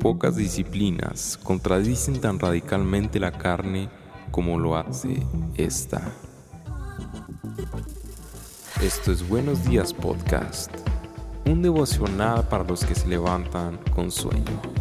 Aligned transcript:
Pocas 0.00 0.36
disciplinas 0.36 1.38
contradicen 1.42 2.20
tan 2.20 2.38
radicalmente 2.38 3.18
la 3.18 3.32
carne 3.32 3.88
como 4.30 4.58
lo 4.58 4.76
hace 4.76 5.22
esta. 5.56 6.02
Esto 8.82 9.12
es 9.12 9.28
Buenos 9.28 9.64
Días 9.64 9.92
Podcast, 9.92 10.70
un 11.46 11.62
devocional 11.62 12.48
para 12.48 12.64
los 12.64 12.84
que 12.84 12.94
se 12.94 13.08
levantan 13.08 13.78
con 13.94 14.10
sueño. 14.10 14.79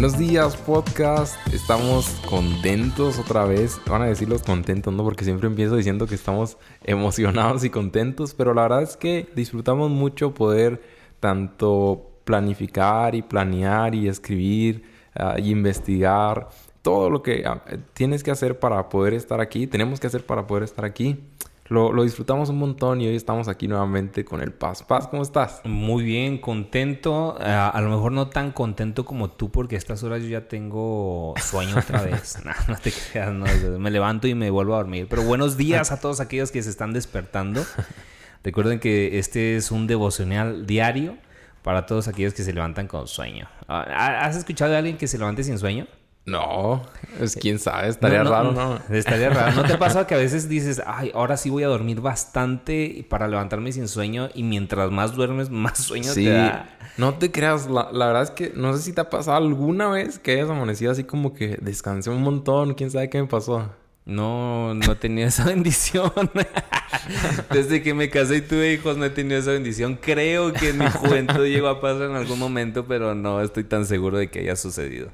Buenos 0.00 0.18
días, 0.18 0.56
podcast. 0.56 1.36
Estamos 1.52 2.08
contentos 2.26 3.18
otra 3.18 3.44
vez. 3.44 3.78
Van 3.86 4.00
a 4.00 4.06
decir 4.06 4.30
los 4.30 4.42
contentos, 4.42 4.94
¿no? 4.94 5.04
Porque 5.04 5.26
siempre 5.26 5.46
empiezo 5.46 5.76
diciendo 5.76 6.06
que 6.06 6.14
estamos 6.14 6.56
emocionados 6.84 7.64
y 7.64 7.68
contentos, 7.68 8.32
pero 8.32 8.54
la 8.54 8.62
verdad 8.62 8.80
es 8.80 8.96
que 8.96 9.28
disfrutamos 9.36 9.90
mucho 9.90 10.32
poder 10.32 10.80
tanto 11.20 12.12
planificar 12.24 13.14
y 13.14 13.20
planear 13.20 13.94
y 13.94 14.08
escribir 14.08 14.84
uh, 15.18 15.38
y 15.38 15.50
investigar 15.50 16.48
todo 16.80 17.10
lo 17.10 17.22
que 17.22 17.44
uh, 17.46 17.76
tienes 17.92 18.22
que 18.22 18.30
hacer 18.30 18.58
para 18.58 18.88
poder 18.88 19.12
estar 19.12 19.38
aquí, 19.42 19.66
tenemos 19.66 20.00
que 20.00 20.06
hacer 20.06 20.24
para 20.24 20.46
poder 20.46 20.62
estar 20.62 20.86
aquí. 20.86 21.22
Lo, 21.70 21.92
lo, 21.92 22.02
disfrutamos 22.02 22.48
un 22.48 22.58
montón 22.58 23.00
y 23.00 23.06
hoy 23.06 23.14
estamos 23.14 23.46
aquí 23.46 23.68
nuevamente 23.68 24.24
con 24.24 24.42
el 24.42 24.52
Paz. 24.52 24.82
Paz, 24.82 25.06
¿cómo 25.06 25.22
estás? 25.22 25.60
Muy 25.62 26.02
bien, 26.02 26.38
contento. 26.38 27.36
Uh, 27.38 27.42
a 27.44 27.80
lo 27.80 27.90
mejor 27.90 28.10
no 28.10 28.28
tan 28.28 28.50
contento 28.50 29.04
como 29.04 29.30
tú 29.30 29.52
porque 29.52 29.76
a 29.76 29.78
estas 29.78 30.02
horas 30.02 30.20
yo 30.20 30.28
ya 30.28 30.48
tengo 30.48 31.32
sueño 31.40 31.78
otra 31.78 32.02
vez. 32.04 32.40
no, 32.44 32.50
no 32.66 32.76
te 32.76 32.90
creas, 32.90 33.32
no, 33.32 33.46
me 33.78 33.90
levanto 33.92 34.26
y 34.26 34.34
me 34.34 34.50
vuelvo 34.50 34.74
a 34.74 34.78
dormir. 34.78 35.06
Pero 35.08 35.22
buenos 35.22 35.56
días 35.56 35.92
a 35.92 36.00
todos 36.00 36.18
aquellos 36.18 36.50
que 36.50 36.60
se 36.60 36.70
están 36.70 36.92
despertando. 36.92 37.64
Recuerden 38.42 38.80
que 38.80 39.20
este 39.20 39.54
es 39.54 39.70
un 39.70 39.86
devocional 39.86 40.66
diario 40.66 41.18
para 41.62 41.86
todos 41.86 42.08
aquellos 42.08 42.34
que 42.34 42.42
se 42.42 42.52
levantan 42.52 42.88
con 42.88 43.06
sueño. 43.06 43.48
¿Has 43.68 44.36
escuchado 44.36 44.72
de 44.72 44.78
alguien 44.78 44.96
que 44.96 45.06
se 45.06 45.18
levante 45.18 45.44
sin 45.44 45.56
sueño? 45.56 45.86
No, 46.26 46.82
es 47.18 47.34
quién 47.34 47.58
sabe, 47.58 47.88
estaría 47.88 48.22
no, 48.22 48.30
raro, 48.30 48.52
¿no? 48.52 48.78
Estaría 48.94 49.30
raro. 49.30 49.56
¿No 49.56 49.64
te 49.64 49.76
pasa 49.78 50.06
que 50.06 50.14
a 50.14 50.18
veces 50.18 50.48
dices, 50.48 50.80
ay, 50.86 51.10
ahora 51.14 51.36
sí 51.36 51.50
voy 51.50 51.64
a 51.64 51.66
dormir 51.66 52.00
bastante 52.00 53.04
para 53.08 53.26
levantarme 53.26 53.72
sin 53.72 53.88
sueño 53.88 54.28
y 54.34 54.42
mientras 54.42 54.90
más 54.90 55.14
duermes, 55.14 55.50
más 55.50 55.78
sueño 55.78 56.12
sí, 56.12 56.24
te 56.24 56.30
da? 56.30 56.78
No 56.98 57.14
te 57.14 57.32
creas, 57.32 57.68
la, 57.68 57.90
la, 57.90 58.06
verdad 58.06 58.22
es 58.22 58.30
que 58.30 58.52
no 58.54 58.76
sé 58.76 58.82
si 58.82 58.92
te 58.92 59.00
ha 59.00 59.10
pasado 59.10 59.38
alguna 59.38 59.88
vez 59.88 60.18
que 60.18 60.32
hayas 60.32 60.50
amanecido 60.50 60.92
así 60.92 61.04
como 61.04 61.32
que 61.32 61.58
descansé 61.60 62.10
un 62.10 62.22
montón, 62.22 62.74
quién 62.74 62.90
sabe 62.90 63.08
qué 63.08 63.20
me 63.20 63.26
pasó. 63.26 63.70
No, 64.04 64.74
no 64.74 64.96
tenía 64.96 65.26
esa 65.26 65.44
bendición. 65.46 66.12
Desde 67.50 67.82
que 67.82 67.94
me 67.94 68.10
casé 68.10 68.36
y 68.36 68.40
tuve 68.42 68.72
hijos 68.72 68.96
no 68.96 69.04
he 69.04 69.10
tenido 69.10 69.38
esa 69.38 69.52
bendición. 69.52 69.98
Creo 70.00 70.52
que 70.52 70.70
en 70.70 70.78
mi 70.78 70.90
juventud 70.90 71.46
llegó 71.46 71.68
a 71.68 71.80
pasar 71.80 72.10
en 72.10 72.16
algún 72.16 72.38
momento, 72.38 72.86
pero 72.86 73.14
no 73.14 73.40
estoy 73.40 73.64
tan 73.64 73.86
seguro 73.86 74.18
de 74.18 74.28
que 74.28 74.40
haya 74.40 74.56
sucedido. 74.56 75.10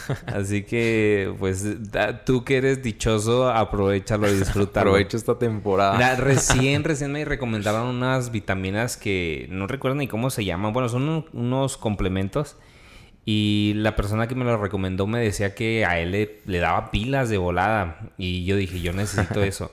Así 0.26 0.62
que, 0.64 1.34
pues, 1.38 1.64
tú 2.24 2.44
que 2.44 2.56
eres 2.56 2.82
dichoso, 2.82 3.50
aprovechalo 3.50 4.28
y 4.28 4.38
disfrútalo. 4.38 4.90
Aprovecho 4.90 5.16
esta 5.16 5.38
temporada. 5.38 5.94
Mira, 5.94 6.16
recién, 6.16 6.84
recién 6.84 7.12
me 7.12 7.24
recomendaron 7.24 7.86
unas 7.86 8.30
vitaminas 8.30 8.96
que 8.96 9.46
no 9.50 9.66
recuerdo 9.66 9.96
ni 9.96 10.08
cómo 10.08 10.30
se 10.30 10.44
llaman. 10.44 10.72
Bueno, 10.72 10.88
son 10.88 11.26
unos 11.32 11.76
complementos. 11.76 12.56
Y 13.24 13.74
la 13.76 13.94
persona 13.94 14.26
que 14.26 14.34
me 14.34 14.44
lo 14.44 14.56
recomendó 14.56 15.06
me 15.06 15.20
decía 15.20 15.54
que 15.54 15.84
a 15.84 16.00
él 16.00 16.10
le, 16.10 16.40
le 16.44 16.58
daba 16.58 16.90
pilas 16.90 17.28
de 17.28 17.38
volada. 17.38 18.10
Y 18.18 18.44
yo 18.44 18.56
dije, 18.56 18.80
yo 18.80 18.92
necesito 18.92 19.42
eso. 19.44 19.72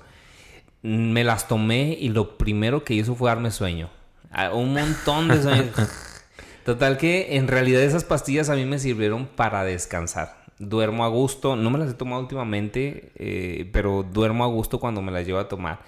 me 0.81 1.23
las 1.23 1.47
tomé 1.47 1.97
y 2.00 2.09
lo 2.09 2.38
primero 2.38 2.84
que 2.84 2.94
hizo 2.94 3.16
fue 3.16 3.30
darme 3.30 3.52
sueño. 3.52 3.90
Un 4.53 4.74
montón 4.74 5.28
de 5.28 5.41
sueño. 5.41 5.72
Total 6.69 7.00
que 7.00 7.35
en 7.35 7.47
realidad 7.47 7.81
esas 7.81 8.03
pastillas 8.03 8.52
a 8.52 8.56
mí 8.56 8.63
me 8.63 8.78
sirvieron 8.78 9.25
para 9.25 9.63
descansar. 9.63 10.44
Duermo 10.59 11.03
a 11.03 11.07
gusto, 11.07 11.56
no 11.56 11.72
me 11.72 11.80
las 11.80 11.90
he 11.90 11.94
tomado 11.96 12.22
últimamente, 12.22 13.12
eh, 13.16 13.68
pero 13.74 14.03
duermo 14.03 14.44
a 14.44 14.47
gusto 14.50 14.79
cuando 14.79 15.02
me 15.02 15.12
las 15.12 15.25
llevo 15.25 15.40
a 15.40 15.47
tomar. 15.47 15.79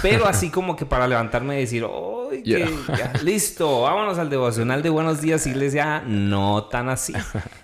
Pero 0.00 0.24
así 0.24 0.48
como 0.50 0.76
que 0.76 0.86
para 0.86 1.06
levantarme 1.06 1.58
y 1.58 1.60
decir, 1.60 1.84
¡ay, 1.84 2.42
yeah. 2.42 2.66
ya, 2.88 3.12
listo! 3.22 3.82
Vámonos 3.82 4.16
al 4.16 4.30
devocional 4.30 4.82
de 4.82 4.88
buenos 4.88 5.20
días, 5.20 5.46
iglesia. 5.46 6.02
No 6.06 6.64
tan 6.64 6.88
así. 6.88 7.12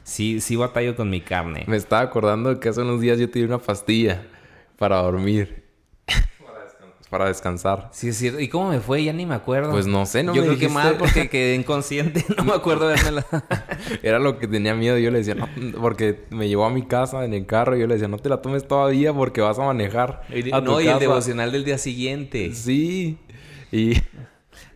Sí, 0.04 0.42
sí 0.42 0.54
batallo 0.56 0.96
con 0.96 1.08
mi 1.08 1.22
carne. 1.22 1.64
Me 1.68 1.78
estaba 1.78 2.02
acordando 2.02 2.60
que 2.60 2.68
hace 2.68 2.82
unos 2.82 3.00
días 3.00 3.18
yo 3.18 3.30
te 3.30 3.38
di 3.38 3.46
una 3.46 3.56
pastilla 3.56 4.22
para 4.76 4.98
dormir 4.98 5.65
para 7.16 7.28
descansar. 7.28 7.88
Sí, 7.92 8.08
es 8.08 8.18
cierto. 8.18 8.40
¿Y 8.40 8.48
cómo 8.48 8.68
me 8.68 8.80
fue? 8.80 9.02
Ya 9.02 9.12
ni 9.14 9.24
me 9.24 9.34
acuerdo. 9.34 9.70
Pues 9.70 9.86
no 9.86 10.04
sé, 10.04 10.22
no 10.22 10.34
Yo 10.34 10.42
me 10.42 10.48
creo 10.48 10.58
dijiste... 10.58 10.66
que 10.66 10.74
mal 10.74 10.96
porque 10.98 11.28
quedé 11.30 11.54
inconsciente. 11.54 12.24
No 12.36 12.44
me 12.44 12.52
acuerdo 12.52 12.88
de 12.88 12.96
verla. 13.02 13.26
Era 14.02 14.18
lo 14.18 14.38
que 14.38 14.46
tenía 14.46 14.74
miedo. 14.74 14.98
Yo 14.98 15.10
le 15.10 15.18
decía, 15.18 15.34
no, 15.34 15.48
porque 15.80 16.24
me 16.28 16.46
llevó 16.46 16.66
a 16.66 16.70
mi 16.70 16.82
casa 16.82 17.24
en 17.24 17.32
el 17.32 17.46
carro 17.46 17.74
y 17.74 17.80
yo 17.80 17.86
le 17.86 17.94
decía, 17.94 18.08
no 18.08 18.18
te 18.18 18.28
la 18.28 18.42
tomes 18.42 18.68
todavía 18.68 19.14
porque 19.14 19.40
vas 19.40 19.58
a 19.58 19.64
manejar. 19.64 20.22
A 20.52 20.60
no, 20.60 20.78
y 20.80 20.88
el 20.88 20.98
devocional 20.98 21.52
del 21.52 21.64
día 21.64 21.78
siguiente. 21.78 22.52
Sí. 22.52 23.18
Y... 23.72 23.94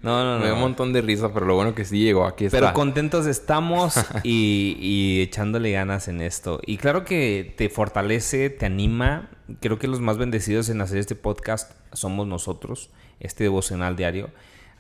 No, 0.02 0.24
no, 0.24 0.34
no. 0.34 0.38
Me 0.40 0.46
dio 0.46 0.54
un 0.54 0.60
montón 0.60 0.92
de 0.92 1.02
risa, 1.02 1.32
pero 1.32 1.46
lo 1.46 1.54
bueno 1.54 1.74
que 1.74 1.84
sí 1.84 1.98
llegó. 1.98 2.26
Aquí 2.26 2.46
está. 2.46 2.58
Pero 2.58 2.72
contentos 2.72 3.26
estamos 3.26 3.94
y, 4.22 4.76
y 4.80 5.20
echándole 5.22 5.72
ganas 5.72 6.08
en 6.08 6.20
esto. 6.20 6.60
Y 6.64 6.78
claro 6.78 7.04
que 7.04 7.54
te 7.56 7.68
fortalece, 7.68 8.50
te 8.50 8.66
anima. 8.66 9.30
Creo 9.60 9.78
que 9.78 9.88
los 9.88 10.00
más 10.00 10.16
bendecidos 10.16 10.68
en 10.68 10.80
hacer 10.80 10.98
este 10.98 11.14
podcast 11.14 11.72
somos 11.92 12.26
nosotros, 12.26 12.90
este 13.18 13.44
devocional 13.44 13.96
diario. 13.96 14.30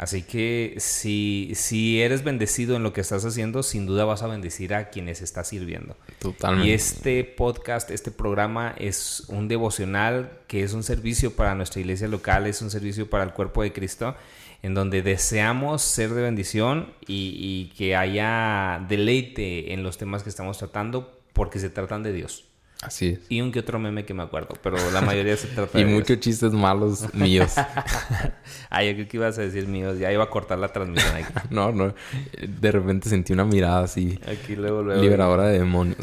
Así 0.00 0.22
que 0.22 0.76
si, 0.78 1.52
si 1.54 2.00
eres 2.00 2.24
bendecido 2.24 2.74
en 2.74 2.82
lo 2.82 2.94
que 2.94 3.02
estás 3.02 3.22
haciendo, 3.26 3.62
sin 3.62 3.84
duda 3.84 4.06
vas 4.06 4.22
a 4.22 4.28
bendecir 4.28 4.72
a 4.72 4.88
quienes 4.88 5.20
estás 5.20 5.48
sirviendo. 5.48 5.94
Totalmente. 6.20 6.70
Y 6.70 6.72
este 6.72 7.22
podcast, 7.24 7.90
este 7.90 8.10
programa 8.10 8.74
es 8.78 9.24
un 9.28 9.46
devocional 9.46 10.38
que 10.46 10.62
es 10.62 10.72
un 10.72 10.84
servicio 10.84 11.36
para 11.36 11.54
nuestra 11.54 11.82
iglesia 11.82 12.08
local, 12.08 12.46
es 12.46 12.62
un 12.62 12.70
servicio 12.70 13.10
para 13.10 13.24
el 13.24 13.34
cuerpo 13.34 13.62
de 13.62 13.74
Cristo 13.74 14.16
en 14.62 14.74
donde 14.74 15.02
deseamos 15.02 15.82
ser 15.82 16.10
de 16.10 16.22
bendición 16.22 16.92
y, 17.06 17.72
que 17.76 17.96
haya 17.96 18.84
deleite 18.88 19.72
en 19.72 19.82
los 19.82 19.98
temas 19.98 20.22
que 20.22 20.28
estamos 20.28 20.58
tratando 20.58 21.18
porque 21.32 21.58
se 21.58 21.70
tratan 21.70 22.02
de 22.02 22.12
Dios. 22.12 22.49
Así 22.82 23.08
es. 23.10 23.20
Y 23.28 23.42
un 23.42 23.52
que 23.52 23.58
otro 23.58 23.78
meme 23.78 24.06
que 24.06 24.14
me 24.14 24.22
acuerdo, 24.22 24.54
pero 24.62 24.78
la 24.90 25.02
mayoría 25.02 25.36
se 25.36 25.48
trata 25.54 25.78
y 25.78 25.84
de 25.84 25.90
muchos 25.90 26.08
Dios. 26.08 26.20
chistes 26.20 26.52
malos 26.52 27.12
míos. 27.14 27.52
ah, 28.70 28.82
yo 28.82 28.94
creo 28.94 29.06
que 29.06 29.16
ibas 29.18 29.38
a 29.38 29.42
decir 29.42 29.68
míos. 29.68 29.98
Ya 29.98 30.10
iba 30.10 30.24
a 30.24 30.30
cortar 30.30 30.58
la 30.58 30.68
transmisión 30.68 31.14
aquí. 31.14 31.32
no, 31.50 31.72
no. 31.72 31.94
De 32.40 32.72
repente 32.72 33.10
sentí 33.10 33.34
una 33.34 33.44
mirada 33.44 33.84
así. 33.84 34.18
Aquí 34.26 34.56
luego, 34.56 34.82
luego. 34.82 35.02
Liberadora 35.02 35.48
de 35.48 35.58
demonios. 35.58 35.98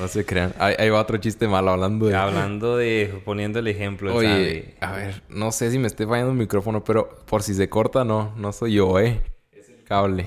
no 0.00 0.08
se 0.08 0.24
crean. 0.26 0.52
Ahí, 0.58 0.74
ahí, 0.78 0.90
va 0.90 1.00
otro 1.00 1.16
chiste 1.18 1.46
malo 1.46 1.70
hablando 1.70 2.06
de... 2.06 2.16
Hablando 2.16 2.76
de... 2.76 3.22
Poniendo 3.24 3.60
el 3.60 3.68
ejemplo. 3.68 4.12
Oye, 4.12 4.74
¿sabe? 4.80 4.92
a 4.92 4.96
ver. 4.96 5.22
No 5.28 5.52
sé 5.52 5.70
si 5.70 5.78
me 5.78 5.86
esté 5.86 6.08
fallando 6.08 6.32
el 6.32 6.38
micrófono, 6.38 6.82
pero 6.82 7.08
por 7.26 7.44
si 7.44 7.54
se 7.54 7.68
corta, 7.68 8.04
no. 8.04 8.34
No 8.36 8.52
soy 8.52 8.74
yo, 8.74 8.98
¿eh? 8.98 9.20
Es 9.52 9.68
el 9.68 9.84
cable. 9.84 10.26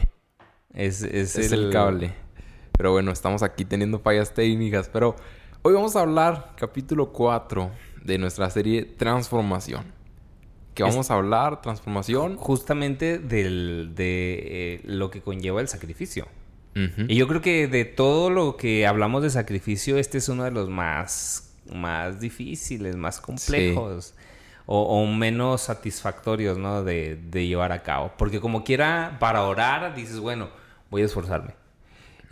Es, 0.74 1.02
es, 1.04 1.36
es 1.36 1.52
el... 1.52 1.66
el 1.66 1.72
cable. 1.72 2.23
Pero 2.84 2.92
bueno, 2.92 3.14
estamos 3.14 3.44
aquí 3.44 3.64
teniendo 3.64 3.98
fallas 3.98 4.34
técnicas. 4.34 4.90
Pero 4.92 5.16
hoy 5.62 5.74
vamos 5.74 5.96
a 5.96 6.02
hablar, 6.02 6.52
capítulo 6.58 7.14
4 7.14 7.72
de 8.04 8.18
nuestra 8.18 8.50
serie 8.50 8.84
Transformación. 8.84 9.86
Que 10.74 10.84
vamos 10.84 11.06
es... 11.06 11.12
a 11.12 11.14
hablar, 11.14 11.62
transformación. 11.62 12.36
Justamente 12.36 13.20
del, 13.20 13.94
de 13.96 14.34
eh, 14.44 14.82
lo 14.84 15.12
que 15.12 15.22
conlleva 15.22 15.62
el 15.62 15.70
sacrificio. 15.70 16.28
Uh 16.76 16.80
-huh. 16.80 17.06
Y 17.08 17.16
yo 17.16 17.26
creo 17.30 17.40
que 17.40 17.70
de 17.70 17.86
todo 17.86 18.30
lo 18.30 18.58
que 18.58 18.86
hablamos 18.86 19.24
de 19.24 19.30
sacrificio, 19.30 19.98
este 19.98 20.18
es 20.18 20.28
uno 20.28 20.44
de 20.44 20.52
los 20.52 20.68
más, 20.68 21.56
más 21.74 22.20
difíciles, 22.20 22.98
más 22.98 23.22
complejos. 23.22 24.08
Sí. 24.08 24.24
O, 24.66 24.82
o, 24.82 25.08
menos 25.08 25.62
satisfactorios, 25.62 26.58
¿no? 26.58 26.84
De, 26.84 27.16
de 27.16 27.48
llevar 27.48 27.72
a 27.72 27.82
cabo. 27.82 28.12
Porque 28.18 28.42
como 28.42 28.66
quiera, 28.66 29.16
para 29.22 29.44
orar, 29.44 29.96
dices, 29.96 30.20
bueno, 30.20 30.50
voy 30.90 31.04
a 31.04 31.06
esforzarme. 31.06 31.63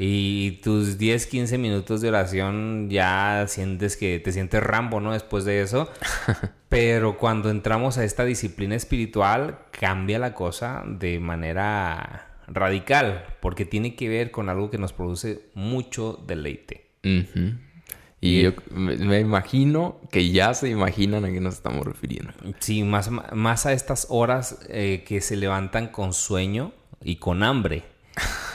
Y 0.03 0.53
tus 0.63 0.97
10, 0.97 1.27
15 1.27 1.59
minutos 1.59 2.01
de 2.01 2.09
oración 2.09 2.89
ya 2.89 3.45
sientes 3.47 3.95
que 3.95 4.19
te 4.19 4.31
sientes 4.31 4.63
rambo, 4.63 4.99
¿no? 4.99 5.13
Después 5.13 5.45
de 5.45 5.61
eso. 5.61 5.91
Pero 6.69 7.19
cuando 7.19 7.51
entramos 7.51 7.99
a 7.99 8.03
esta 8.03 8.25
disciplina 8.25 8.75
espiritual, 8.75 9.59
cambia 9.69 10.17
la 10.17 10.33
cosa 10.33 10.81
de 10.87 11.19
manera 11.19 12.39
radical, 12.47 13.25
porque 13.41 13.65
tiene 13.65 13.93
que 13.95 14.09
ver 14.09 14.31
con 14.31 14.49
algo 14.49 14.71
que 14.71 14.79
nos 14.79 14.91
produce 14.91 15.51
mucho 15.53 16.19
deleite. 16.25 16.87
Uh 17.03 17.07
-huh. 17.07 17.59
Y 18.21 18.41
yo 18.41 18.53
me 18.71 19.19
imagino 19.19 19.99
que 20.11 20.31
ya 20.31 20.55
se 20.55 20.69
imaginan 20.69 21.25
a 21.25 21.31
qué 21.31 21.41
nos 21.41 21.53
estamos 21.53 21.85
refiriendo. 21.85 22.33
Sí, 22.57 22.81
más, 22.81 23.11
más 23.11 23.67
a 23.67 23.73
estas 23.73 24.07
horas 24.09 24.65
eh, 24.67 25.03
que 25.07 25.21
se 25.21 25.35
levantan 25.35 25.89
con 25.89 26.13
sueño 26.13 26.71
y 27.03 27.17
con 27.17 27.43
hambre. 27.43 27.90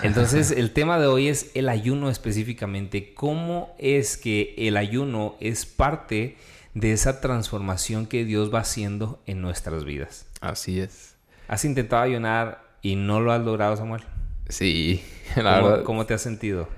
Entonces, 0.02 0.50
el 0.50 0.72
tema 0.72 0.98
de 0.98 1.06
hoy 1.06 1.28
es 1.28 1.50
el 1.54 1.68
ayuno 1.68 2.10
específicamente. 2.10 3.14
¿Cómo 3.14 3.74
es 3.78 4.16
que 4.16 4.54
el 4.58 4.76
ayuno 4.76 5.36
es 5.40 5.66
parte 5.66 6.36
de 6.74 6.92
esa 6.92 7.20
transformación 7.20 8.06
que 8.06 8.24
Dios 8.24 8.52
va 8.52 8.60
haciendo 8.60 9.20
en 9.26 9.40
nuestras 9.40 9.84
vidas? 9.84 10.26
Así 10.40 10.80
es. 10.80 11.16
¿Has 11.48 11.64
intentado 11.64 12.02
ayunar 12.02 12.62
y 12.82 12.96
no 12.96 13.20
lo 13.20 13.32
has 13.32 13.42
logrado, 13.42 13.76
Samuel? 13.76 14.02
Sí, 14.48 15.02
la 15.36 15.56
¿Cómo, 15.56 15.68
verdad. 15.68 15.84
¿Cómo 15.84 16.06
te 16.06 16.14
has 16.14 16.22
sentido? 16.22 16.68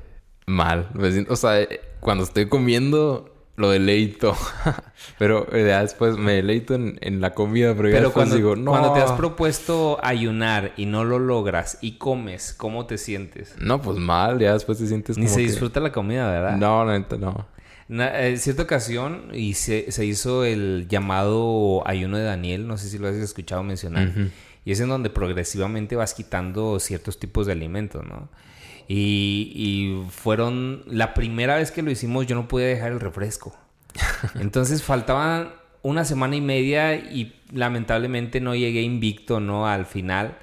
Mal. 0.46 0.88
O 1.28 1.36
sea, 1.36 1.66
cuando 2.00 2.25
estoy 2.25 2.48
comiendo, 2.48 3.38
lo 3.58 3.70
deleito. 3.70 4.37
pero 5.19 5.52
eh, 5.52 5.66
ya 5.66 5.82
después 5.82 6.16
me 6.16 6.32
deleito 6.32 6.75
en, 6.75 7.20
la 7.20 7.34
comida, 7.34 7.75
pero, 7.75 7.90
ya 7.90 8.08
cuando, 8.10 8.37
digo, 8.37 8.56
no. 8.56 8.70
Cuando 8.70 8.93
te 8.93 9.00
has 9.00 9.12
propuesto 9.12 9.99
ayunar 10.02 10.72
y 10.76 10.87
no 10.87 11.05
lo 11.05 11.19
logras 11.19 11.78
y 11.81 11.99
comes, 11.99 12.55
¿cómo 12.55 12.87
te 12.87 12.96
sientes? 12.96 13.55
No, 13.60 13.82
pues 13.82 13.99
mal, 13.99 14.38
ya 14.38 14.55
después 14.55 14.78
te 14.78 14.87
sientes 14.87 15.19
Ni 15.19 15.28
se 15.28 15.40
disfruta 15.40 15.81
la 15.81 15.93
comida, 15.93 16.31
¿verdad? 16.31 16.56
No, 16.56 16.84
no, 16.84 17.06
no. 17.19 17.46
En 17.90 18.38
cierta 18.38 18.62
ocasión 18.62 19.31
y 19.32 19.55
se, 19.55 19.90
se, 19.90 20.04
hizo 20.04 20.44
el 20.44 20.87
llamado 20.88 21.82
ayuno 21.87 22.19
de 22.19 22.25
Daniel, 22.25 22.69
no 22.69 22.76
sé 22.76 22.88
si 22.88 22.99
lo 22.99 23.08
has 23.08 23.14
escuchado 23.14 23.62
mencionar, 23.62 24.12
y 24.64 24.72
es 24.72 24.81
en 24.81 24.88
donde 24.88 25.11
progresivamente 25.11 25.96
vas 25.96 26.14
quitando 26.14 26.78
ciertos 26.78 27.19
tipos 27.19 27.46
de 27.46 27.52
alimentos, 27.52 28.04
¿no? 28.04 28.28
Y, 28.90 30.02
fueron, 30.11 30.82
la 30.87 31.12
primera 31.12 31.56
vez 31.56 31.70
que 31.70 31.82
lo 31.82 31.90
hicimos 31.90 32.26
yo 32.26 32.35
no 32.35 32.49
pude 32.49 32.64
dejar 32.64 32.93
el 32.93 33.00
refresco. 33.00 33.55
Entonces 34.40 34.82
faltaban 34.82 35.52
una 35.82 36.05
semana 36.05 36.37
y 36.37 36.40
media 36.40 36.94
y 36.94 37.35
lamentablemente 37.52 38.40
no 38.40 38.55
llegué 38.55 38.82
invicto, 38.82 39.40
¿no? 39.40 39.67
Al 39.67 39.85
final 39.85 40.38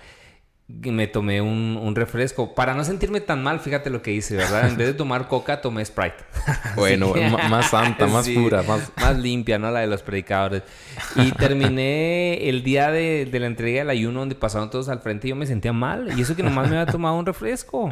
me 0.68 1.08
tomé 1.08 1.42
un, 1.42 1.94
refresco. 1.96 2.56
Para 2.56 2.74
no 2.74 2.84
sentirme 2.84 3.22
tan 3.22 3.44
mal, 3.44 3.60
fíjate 3.60 3.90
lo 3.90 4.02
que 4.02 4.12
hice, 4.12 4.36
¿verdad? 4.36 4.68
En 4.68 4.78
vez 4.78 4.88
de 4.88 4.94
tomar 4.94 5.28
coca, 5.28 5.62
tomé 5.62 5.86
Sprite. 5.86 6.18
Bueno, 6.76 7.14
más 7.50 7.70
santa, 7.70 8.08
más 8.08 8.28
pura, 8.28 8.62
más... 8.64 8.92
más... 8.98 9.18
limpia, 9.18 9.58
¿no? 9.58 9.72
La 9.72 9.80
de 9.80 9.88
los 9.88 10.04
predicadores. 10.04 10.64
Y 11.16 11.32
terminé 11.32 12.50
el 12.50 12.64
día 12.64 12.92
de, 12.92 13.26
de, 13.26 13.40
la 13.40 13.48
entrega 13.48 13.80
del 13.80 13.90
ayuno 13.92 14.20
donde 14.20 14.36
pasaron 14.36 14.70
todos 14.70 14.90
al 14.90 15.00
frente 15.00 15.28
y 15.28 15.30
yo 15.30 15.36
me 15.36 15.46
sentía 15.46 15.72
mal. 15.72 16.18
Y 16.18 16.22
eso 16.22 16.36
que 16.36 16.44
nomás 16.44 16.70
me 16.70 16.78
había 16.78 16.92
tomado 16.92 17.16
un 17.16 17.26
refresco. 17.26 17.92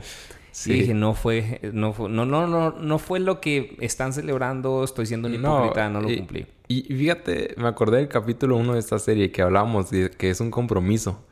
Sí. 0.54 0.72
dije, 0.72 0.94
no 0.94 1.16
fue, 1.16 1.60
no 1.74 1.94
fue, 1.94 2.10
no, 2.10 2.28
no, 2.28 2.46
no, 2.46 2.70
no 2.72 3.00
fue 3.00 3.20
lo 3.20 3.42
que 3.42 3.76
están 3.80 4.14
celebrando, 4.14 4.84
estoy 4.84 5.08
siendo 5.08 5.28
un 5.28 5.34
hipócrita, 5.34 5.90
no, 5.90 6.00
lo 6.00 6.16
cumplí. 6.16 6.46
Y, 6.68 6.84
fíjate, 6.84 7.56
me 7.58 7.68
acordé 7.68 7.98
del 7.98 8.08
capítulo 8.08 8.56
1 8.58 8.74
de 8.74 8.80
esta 8.80 9.00
serie 9.00 9.32
que 9.32 9.42
hablamos 9.42 9.90
de 9.90 10.12
que 10.12 10.30
es 10.30 10.40
un 10.42 10.52
compromiso. 10.52 11.26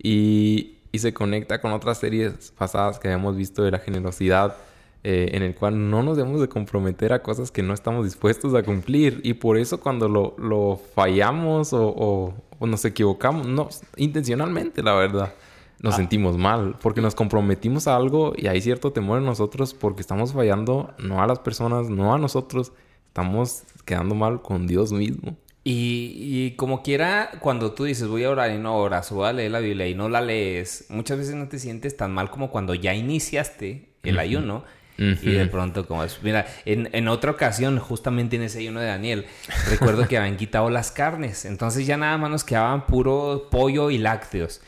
Y, 0.00 0.76
y 0.92 1.00
se 1.00 1.12
conecta 1.12 1.60
con 1.60 1.72
otras 1.72 1.98
series 1.98 2.52
pasadas 2.56 3.00
que 3.00 3.08
habíamos 3.08 3.36
visto 3.36 3.64
de 3.64 3.72
la 3.72 3.80
generosidad, 3.80 4.56
eh, 5.02 5.30
en 5.32 5.42
el 5.42 5.56
cual 5.56 5.90
no 5.90 6.04
nos 6.04 6.16
debemos 6.16 6.40
de 6.40 6.48
comprometer 6.48 7.12
a 7.12 7.20
cosas 7.20 7.50
que 7.50 7.64
no 7.64 7.74
estamos 7.74 8.04
dispuestos 8.04 8.54
a 8.54 8.62
cumplir. 8.62 9.20
Y 9.24 9.34
por 9.34 9.58
eso 9.58 9.80
cuando 9.80 10.08
lo, 10.08 10.36
lo 10.38 10.80
fallamos 10.94 11.72
o, 11.72 11.88
o, 11.88 12.34
o 12.60 12.66
nos 12.68 12.84
equivocamos, 12.84 13.44
no, 13.44 13.68
intencionalmente, 13.96 14.84
la 14.84 14.94
verdad 14.94 15.34
nos 15.80 15.94
ah. 15.94 15.96
sentimos 15.98 16.36
mal 16.36 16.76
porque 16.80 17.00
nos 17.00 17.14
comprometimos 17.14 17.86
a 17.86 17.96
algo 17.96 18.32
y 18.36 18.48
hay 18.48 18.60
cierto 18.60 18.92
temor 18.92 19.18
en 19.18 19.24
nosotros 19.24 19.74
porque 19.74 20.00
estamos 20.00 20.32
fallando 20.32 20.94
no 20.98 21.22
a 21.22 21.26
las 21.26 21.38
personas, 21.38 21.88
no 21.88 22.14
a 22.14 22.18
nosotros, 22.18 22.72
estamos 23.06 23.62
quedando 23.84 24.14
mal 24.14 24.42
con 24.42 24.66
Dios 24.66 24.92
mismo. 24.92 25.36
Y, 25.64 26.14
y, 26.16 26.50
como 26.52 26.82
quiera, 26.82 27.30
cuando 27.40 27.72
tú 27.72 27.84
dices 27.84 28.08
voy 28.08 28.24
a 28.24 28.30
orar 28.30 28.52
y 28.52 28.58
no 28.58 28.76
oras, 28.76 29.12
o 29.12 29.16
voy 29.16 29.28
a 29.28 29.32
leer 29.34 29.50
la 29.50 29.58
Biblia 29.58 29.86
y 29.86 29.94
no 29.94 30.08
la 30.08 30.22
lees, 30.22 30.86
muchas 30.88 31.18
veces 31.18 31.34
no 31.34 31.48
te 31.48 31.58
sientes 31.58 31.94
tan 31.96 32.10
mal 32.12 32.30
como 32.30 32.50
cuando 32.50 32.74
ya 32.74 32.94
iniciaste 32.94 33.90
el 34.02 34.18
ayuno. 34.18 34.64
Y 34.96 35.30
de 35.30 35.46
pronto, 35.46 35.86
como 35.86 36.02
es. 36.02 36.18
Mira, 36.24 36.44
en, 36.64 36.88
en, 36.92 37.06
otra 37.06 37.30
ocasión, 37.30 37.78
justamente 37.78 38.34
en 38.34 38.42
ese 38.42 38.58
ayuno 38.58 38.80
de 38.80 38.86
Daniel, 38.86 39.26
recuerdo 39.70 40.08
que 40.08 40.18
habían 40.18 40.36
quitado 40.36 40.70
las 40.70 40.90
carnes. 40.90 41.44
Entonces 41.44 41.86
ya 41.86 41.96
nada 41.96 42.18
más 42.18 42.30
nos 42.30 42.42
quedaban 42.42 42.84
puro 42.84 43.46
pollo 43.48 43.90
y 43.90 43.98
lácteos. 43.98 44.60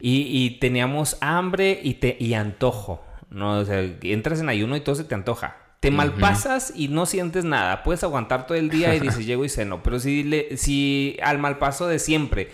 Y, 0.00 0.58
teníamos 0.60 1.16
hambre 1.20 1.80
y, 1.82 1.94
te, 1.94 2.16
y 2.20 2.34
antojo. 2.34 3.04
¿no? 3.30 3.58
O 3.58 3.64
sea, 3.64 3.80
entras 4.02 4.40
en 4.40 4.48
ayuno 4.48 4.76
y 4.76 4.80
todo 4.80 4.94
se 4.94 5.04
te 5.04 5.14
antoja. 5.14 5.56
Te 5.80 5.92
malpasas 5.92 6.72
y 6.74 6.88
no 6.88 7.06
sientes 7.06 7.44
nada. 7.44 7.84
Puedes 7.84 8.02
aguantar 8.02 8.46
todo 8.46 8.58
el 8.58 8.68
día 8.68 8.94
y 8.94 9.00
dices, 9.00 9.26
llego 9.26 9.44
y 9.44 9.48
ceno. 9.48 9.82
Pero 9.82 10.00
si, 10.00 10.24
le, 10.24 10.56
si 10.56 11.16
al 11.22 11.38
malpaso 11.38 11.86
de 11.86 12.00
siempre, 12.00 12.48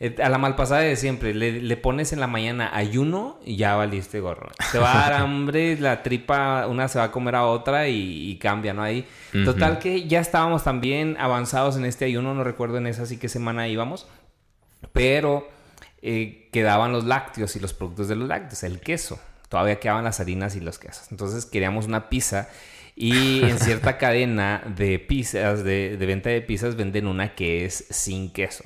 eh, 0.00 0.16
a 0.20 0.28
la 0.28 0.38
malpasada 0.38 0.80
de 0.80 0.96
siempre, 0.96 1.34
le, 1.34 1.76
pones 1.76 2.12
en 2.12 2.18
la 2.18 2.26
mañana 2.26 2.70
ayuno 2.74 3.38
y 3.44 3.56
ya 3.56 3.76
valiste 3.76 4.18
gorro. 4.18 4.50
Te 4.72 4.78
va 4.78 4.92
a 4.92 5.10
dar 5.10 5.12
hambre, 5.22 5.78
la 5.78 6.02
tripa, 6.02 6.66
una 6.66 6.88
se 6.88 6.98
va 6.98 7.06
a 7.06 7.10
comer 7.12 7.36
a 7.36 7.44
otra 7.44 7.88
y, 7.88 8.36
cambia, 8.38 8.74
¿no? 8.74 8.82
Ahí. 8.82 9.06
Total 9.44 9.78
que 9.78 10.08
ya 10.08 10.20
estábamos 10.20 10.64
también 10.64 11.16
avanzados 11.20 11.76
en 11.76 11.84
este 11.84 12.04
ayuno. 12.06 12.34
No 12.34 12.42
recuerdo 12.42 12.78
en 12.78 12.88
esa 12.88 13.06
sí 13.06 13.18
qué 13.18 13.28
semana 13.28 13.68
íbamos. 13.68 14.08
Pero 14.92 15.48
eh, 16.06 16.50
quedaban 16.52 16.92
los 16.92 17.06
lácteos 17.06 17.56
y 17.56 17.60
los 17.60 17.72
productos 17.72 18.08
de 18.08 18.16
los 18.16 18.28
lácteos, 18.28 18.62
el 18.62 18.78
queso. 18.78 19.18
Todavía 19.48 19.80
quedaban 19.80 20.04
las 20.04 20.20
harinas 20.20 20.54
y 20.54 20.60
los 20.60 20.78
quesos. 20.78 21.10
Entonces 21.10 21.46
queríamos 21.46 21.86
una 21.86 22.10
pizza 22.10 22.50
y 22.94 23.42
en 23.42 23.58
cierta 23.58 23.96
cadena 23.98 24.62
de 24.76 24.98
pizzas, 24.98 25.64
de, 25.64 25.96
venta 25.98 26.28
de 26.28 26.42
pizzas, 26.42 26.76
venden 26.76 27.06
una 27.06 27.34
que 27.34 27.64
es 27.64 27.86
sin 27.88 28.30
queso. 28.34 28.64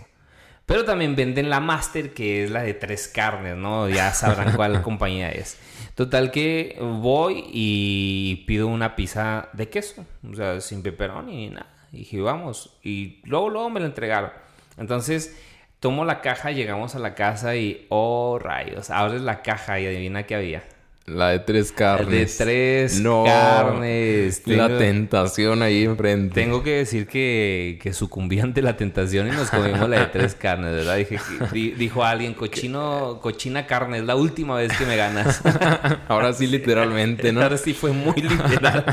Pero 0.67 0.85
también 0.85 1.14
venden 1.14 1.49
la 1.49 1.61
Master, 1.61 2.12
que 2.12 2.43
es 2.43 2.50
la 2.50 2.64
de 2.64 2.75
tres 2.75 3.06
carnes, 3.06 3.56
¿no? 3.56 3.88
Ya 3.88 4.12
sabrán 4.14 4.56
cuál 4.56 4.82
compañía 4.82 5.31
es. 5.31 5.58
Total 5.94 6.32
que 6.32 6.76
voy 6.81 7.44
y 7.52 8.44
pido 8.49 8.67
una 8.67 8.96
pizza 8.96 9.49
de 9.52 9.69
queso. 9.69 10.05
O 10.29 10.35
sea, 10.35 10.61
sin 10.61 10.82
pepperoni 10.82 11.37
ni 11.37 11.50
nada. 11.50 11.73
Y 11.93 11.99
dije, 11.99 12.20
vamos. 12.20 12.76
Y 12.82 13.20
luego, 13.23 13.49
luego 13.49 13.70
me 13.70 13.79
la 13.79 13.87
entregaron. 13.87 14.32
Entonces, 14.76 15.37
Tomo 15.81 16.05
la 16.05 16.21
caja, 16.21 16.51
llegamos 16.51 16.97
a 16.97 16.99
la 16.99 17.15
casa 17.15 17.55
y, 17.55 17.87
oh 17.89 18.39
rayos, 18.41 18.91
abres 18.91 19.23
la 19.23 19.43
caja 19.43 19.79
y 19.79 19.87
adivina 19.87 20.25
qué 20.25 20.35
había. 20.35 20.78
La 21.09 21.31
de 21.31 21.39
tres 21.41 21.73
carnes. 21.73 22.39
De 22.39 22.45
tres 22.45 23.03
carnes. 23.03 24.43
la 24.47 24.79
tentación 24.79 25.63
ahí 25.63 25.85
enfrente. 25.85 26.35
Tengo 26.35 26.63
que 26.63 26.77
decir 26.77 27.07
que, 27.07 27.79
que 27.83 27.93
sucumbí 27.93 28.41
ante 28.41 28.63
la 28.63 28.77
tentación 28.77 29.29
y 29.29 29.31
nos 29.31 29.51
comimos 29.51 29.89
la 29.89 30.01
de 30.01 30.07
tres 30.07 30.35
carnes, 30.35 30.73
¿verdad? 30.73 30.97
Dije, 30.97 31.19
dijo 31.53 32.05
alguien, 32.05 32.35
cochino, 32.35 33.21
cochina 33.23 33.67
carne, 33.67 33.99
es 33.99 34.05
la 34.05 34.17
última 34.17 34.57
vez 34.57 34.77
que 34.77 34.85
me 34.85 34.97
ganas. 34.97 35.41
Ahora 36.09 36.33
sí, 36.33 36.47
literalmente, 36.47 37.33
¿no? 37.33 37.41
Ahora 37.49 37.59
sí 37.59 37.75
fue 37.75 37.93
muy 37.93 38.17
literal. 38.17 38.85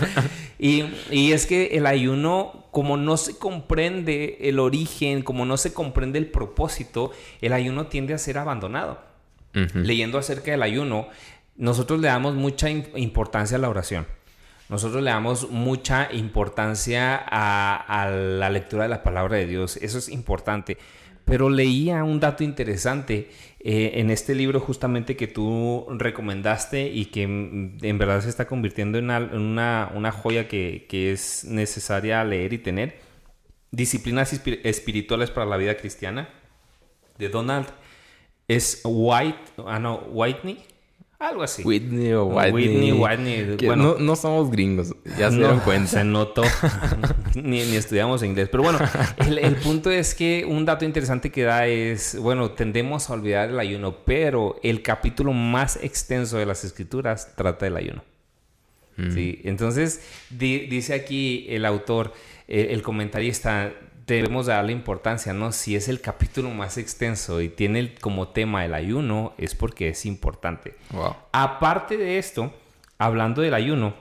Y, 0.58 0.86
y 1.12 1.34
es 1.34 1.46
que 1.46 1.78
el 1.78 1.86
ayuno 1.86 2.66
como 2.76 2.98
no 2.98 3.16
se 3.16 3.38
comprende 3.38 4.38
el 4.42 4.60
origen, 4.60 5.22
como 5.22 5.45
no 5.45 5.56
se 5.56 5.72
comprende 5.72 6.19
el 6.19 6.28
propósito, 6.28 7.12
el 7.40 7.54
ayuno 7.54 7.88
tiende 7.88 8.14
a 8.14 8.18
ser 8.18 8.38
abandonado. 8.38 9.00
Leyendo 9.74 10.18
acerca 10.18 10.52
del 10.52 10.62
ayuno, 10.62 11.07
nosotros 11.56 12.00
le 12.00 12.07
damos 12.07 12.35
mucha 12.35 12.69
importancia 12.69 13.57
a 13.57 13.59
la 13.59 13.69
oración. 13.69 14.06
Nosotros 14.68 15.04
le 15.04 15.12
damos 15.12 15.52
mucha 15.52 16.09
importancia 16.12 17.16
a, 17.16 18.09
la 18.09 18.50
lectura 18.50 18.83
de 18.83 18.90
la 18.90 19.04
palabra 19.04 19.38
de 19.38 19.45
Dios. 19.45 19.78
Eso 19.78 19.97
es 19.97 20.09
importante. 20.09 20.78
Pero 21.24 21.50
leía 21.50 22.04
un 22.04 22.19
dato 22.19 22.44
interesante 22.44 23.30
eh, 23.59 23.94
en 23.95 24.12
este 24.12 24.35
libro 24.35 24.59
justamente 24.59 25.16
que 25.16 25.28
tú 25.28 25.88
recomendaste 25.90 26.88
y 26.88 27.06
que 27.06 27.28
mm, 27.28 27.78
en 27.81 27.97
verdad 27.97 28.21
se 28.21 28.30
está 28.30 28.47
convirtiendo 28.47 28.97
en 28.97 29.09
una, 29.09 30.12
joya 30.12 30.47
que, 30.47 30.85
que, 30.90 31.12
es 31.12 31.45
necesaria 31.45 32.24
leer 32.24 32.54
y 32.54 32.57
tener. 32.59 33.00
Disciplinas 33.71 34.33
espirituales 34.64 35.31
para 35.31 35.47
la 35.47 35.57
vida 35.57 35.76
cristiana 35.78 36.30
de 37.18 37.30
Donald 37.30 37.68
es 38.47 38.81
White, 38.83 39.40
ah 39.66 39.80
no, 39.80 39.97
Whitney 40.12 40.64
algo 41.19 41.44
así. 41.44 41.64
Whitney 41.64 42.14
o 42.14 42.26
Whitney. 42.26 42.92
Whitney, 42.92 42.92
Whitney. 42.92 43.68
Bueno, 43.68 43.95
no, 44.00 44.16
somos 44.16 44.52
gringos, 44.52 44.94
ya 45.18 45.30
se 45.31 45.38
dieron 45.38 45.60
cuenta. 45.66 45.90
Se 45.90 46.04
notó. 46.04 46.44
ni, 47.36 47.60
estudiamos 47.60 48.22
inglés. 48.24 48.50
Pero 48.50 48.64
bueno, 48.64 48.80
el, 49.26 49.56
punto 49.57 49.92
es 49.92 50.14
que 50.14 50.45
un 50.48 50.66
dato 50.66 50.84
interesante 50.86 51.31
que 51.31 51.44
da 51.44 51.68
es, 51.68 52.18
bueno, 52.19 52.52
tendemos 52.52 53.10
a 53.10 53.14
olvidar 53.14 53.50
el 53.50 53.60
ayuno, 53.60 53.98
pero 54.06 54.60
el 54.64 54.81
capítulo 54.81 55.31
más 55.31 55.78
extenso 55.81 56.38
de 56.38 56.45
las 56.45 56.64
escrituras 56.64 57.34
trata 57.36 57.66
del 57.66 57.78
ayuno. 57.78 58.04
Mm. 58.98 59.12
¿Sí? 59.12 59.42
Entonces, 59.44 60.02
dice 60.30 60.94
aquí 60.94 61.45
el 61.50 61.66
autor, 61.66 62.14
eh, 62.48 62.68
el 62.72 62.81
comentarista, 62.81 63.74
debemos 64.07 64.45
darle 64.47 64.71
importancia, 64.71 65.33
¿no? 65.33 65.52
Si 65.52 65.76
es 65.76 65.88
el 65.88 66.02
capítulo 66.02 66.50
más 66.52 66.78
extenso 66.78 67.42
y 67.42 67.50
tiene 67.50 67.95
como 67.95 68.30
tema 68.30 68.66
el 68.66 68.74
ayuno, 68.74 69.33
es 69.38 69.56
porque 69.56 69.90
es 69.90 70.06
importante. 70.06 70.76
Aparte 71.31 71.97
de 71.97 72.18
esto, 72.18 72.54
hablando 72.97 73.42
del 73.42 73.54
ayuno, 73.54 73.94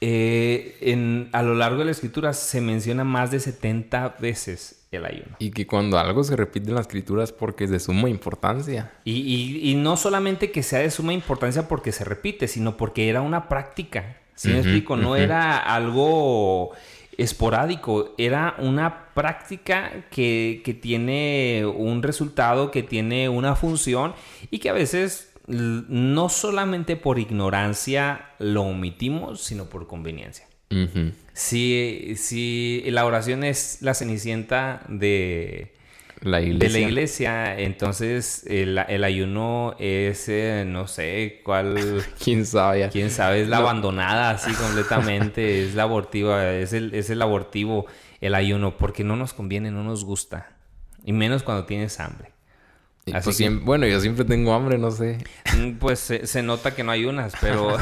eh, 0.00 0.76
en, 0.80 1.30
a 1.32 1.42
lo 1.42 1.54
largo 1.54 1.78
de 1.78 1.86
la 1.86 1.90
escritura 1.92 2.32
se 2.34 2.60
menciona 2.60 3.04
más 3.04 3.30
de 3.30 3.40
70 3.40 4.16
veces 4.20 4.86
el 4.90 5.04
ayuno. 5.04 5.36
Y 5.38 5.50
que 5.50 5.66
cuando 5.66 5.98
algo 5.98 6.24
se 6.24 6.36
repite 6.36 6.68
en 6.68 6.74
la 6.74 6.80
escritura 6.82 7.24
es 7.24 7.32
porque 7.32 7.64
es 7.64 7.70
de 7.70 7.80
suma 7.80 8.08
importancia. 8.08 8.92
Y, 9.04 9.74
no 9.78 9.96
solamente 9.96 10.50
que 10.50 10.62
sea 10.62 10.80
de 10.80 10.90
suma 10.90 11.12
importancia 11.12 11.68
porque 11.68 11.92
se 11.92 12.04
repite, 12.04 12.48
sino 12.48 12.76
porque 12.76 13.08
era 13.08 13.22
una 13.22 13.48
práctica. 13.48 14.16
¿Sí 14.34 14.48
me 14.48 14.58
explico? 14.58 14.96
No 14.96 15.16
era 15.16 15.58
algo 15.58 16.72
esporádico, 17.18 18.14
era 18.16 18.54
una 18.58 19.12
práctica 19.12 20.06
que, 20.10 20.62
que 20.64 20.72
tiene 20.72 21.66
un 21.66 22.02
resultado, 22.02 22.70
que 22.70 22.82
tiene 22.82 23.28
una 23.28 23.54
función 23.56 24.14
y 24.50 24.60
que 24.60 24.70
a 24.70 24.72
veces 24.72 25.28
no 25.48 26.28
solamente 26.28 26.96
por 26.96 27.18
ignorancia 27.18 28.30
lo 28.38 28.62
omitimos, 28.62 29.42
sino 29.42 29.64
por 29.64 29.86
conveniencia. 29.86 30.46
si, 31.32 32.82
la 32.86 33.06
oración 33.06 33.44
es 33.44 33.78
la 33.80 33.94
cenicienta 33.94 34.82
de 34.88 35.74
la 36.20 36.40
iglesia, 36.40 37.58
entonces 37.58 38.44
el, 38.46 38.78
ayuno 38.78 39.76
es, 39.78 40.28
eh, 40.28 40.64
no 40.66 40.86
sé, 40.86 41.40
cuál... 41.44 42.04
¿Quién 42.22 42.46
sabe? 42.46 42.88
¿Quién 42.90 43.10
sabe? 43.10 43.42
Es 43.42 43.48
la 43.48 43.58
abandonada 43.58 44.30
así 44.30 44.52
completamente, 44.52 45.64
es 45.64 45.74
la 45.74 45.84
abortiva, 45.84 46.52
es 46.52 46.72
el, 46.72 46.94
es 46.94 47.10
el 47.10 47.22
abortivo 47.22 47.86
el 48.20 48.34
ayuno, 48.34 48.76
porque 48.76 49.04
no 49.04 49.16
nos 49.16 49.32
conviene, 49.32 49.70
no 49.70 49.84
nos 49.84 50.04
gusta. 50.04 50.48
Y 51.04 51.12
menos 51.12 51.42
cuando 51.42 51.64
tienes 51.64 52.00
hambre. 52.00 52.32
Pues 53.24 53.40
bueno, 53.62 53.86
yo 53.86 54.00
siempre 54.00 54.24
tengo 54.24 54.52
hambre, 54.52 54.76
no 54.76 54.90
sé. 54.90 55.18
Mm, 55.56 55.78
pues 55.78 56.00
se, 56.00 56.42
nota 56.42 56.74
que 56.74 56.84
no 56.84 56.92
hay 56.92 57.04
unas, 57.06 57.32
pero... 57.40 57.76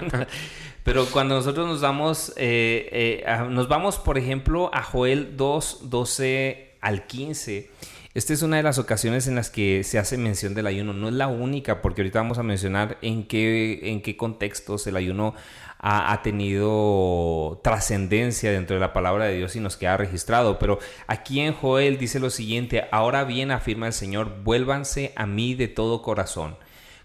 pero 0.84 1.06
cuando 1.06 1.36
nosotros 1.36 1.68
nos 1.68 1.80
vamos, 1.80 2.32
eh, 2.36 3.22
eh, 3.26 3.48
nos 3.48 3.68
vamos, 3.68 3.98
por 3.98 4.18
ejemplo, 4.18 4.70
a 4.72 4.82
Joel 4.82 5.36
2, 5.36 5.90
12 5.90 6.69
al 6.80 7.06
15. 7.06 7.70
Esta 8.12 8.32
es 8.32 8.42
una 8.42 8.56
de 8.56 8.64
las 8.64 8.78
ocasiones 8.78 9.28
en 9.28 9.36
las 9.36 9.50
que 9.50 9.84
se 9.84 9.98
hace 9.98 10.18
mención 10.18 10.52
del 10.54 10.66
ayuno. 10.66 10.92
No 10.92 11.08
es 11.08 11.14
la 11.14 11.28
única, 11.28 11.80
porque 11.80 12.02
ahorita 12.02 12.18
vamos 12.18 12.38
a 12.38 12.42
mencionar 12.42 12.98
en 13.02 13.24
qué, 13.26 13.90
en 13.90 14.02
qué 14.02 14.16
contextos 14.16 14.86
el 14.88 14.96
ayuno 14.96 15.34
ha, 15.82 16.20
tenido 16.22 17.60
trascendencia 17.64 18.50
dentro 18.50 18.74
de 18.74 18.80
la 18.80 18.92
palabra 18.92 19.24
de 19.24 19.36
Dios 19.36 19.56
y 19.56 19.60
nos 19.60 19.76
queda 19.76 19.96
registrado. 19.96 20.58
Pero 20.58 20.78
aquí 21.06 21.40
en 21.40 21.54
Joel 21.54 21.98
dice 21.98 22.20
lo 22.20 22.30
siguiente, 22.30 22.84
ahora 22.92 23.24
bien 23.24 23.50
afirma 23.50 23.86
el 23.86 23.92
Señor, 23.92 24.42
vuélvanse 24.42 25.12
a 25.16 25.26
mí 25.26 25.54
de 25.54 25.68
todo 25.68 26.02
corazón, 26.02 26.56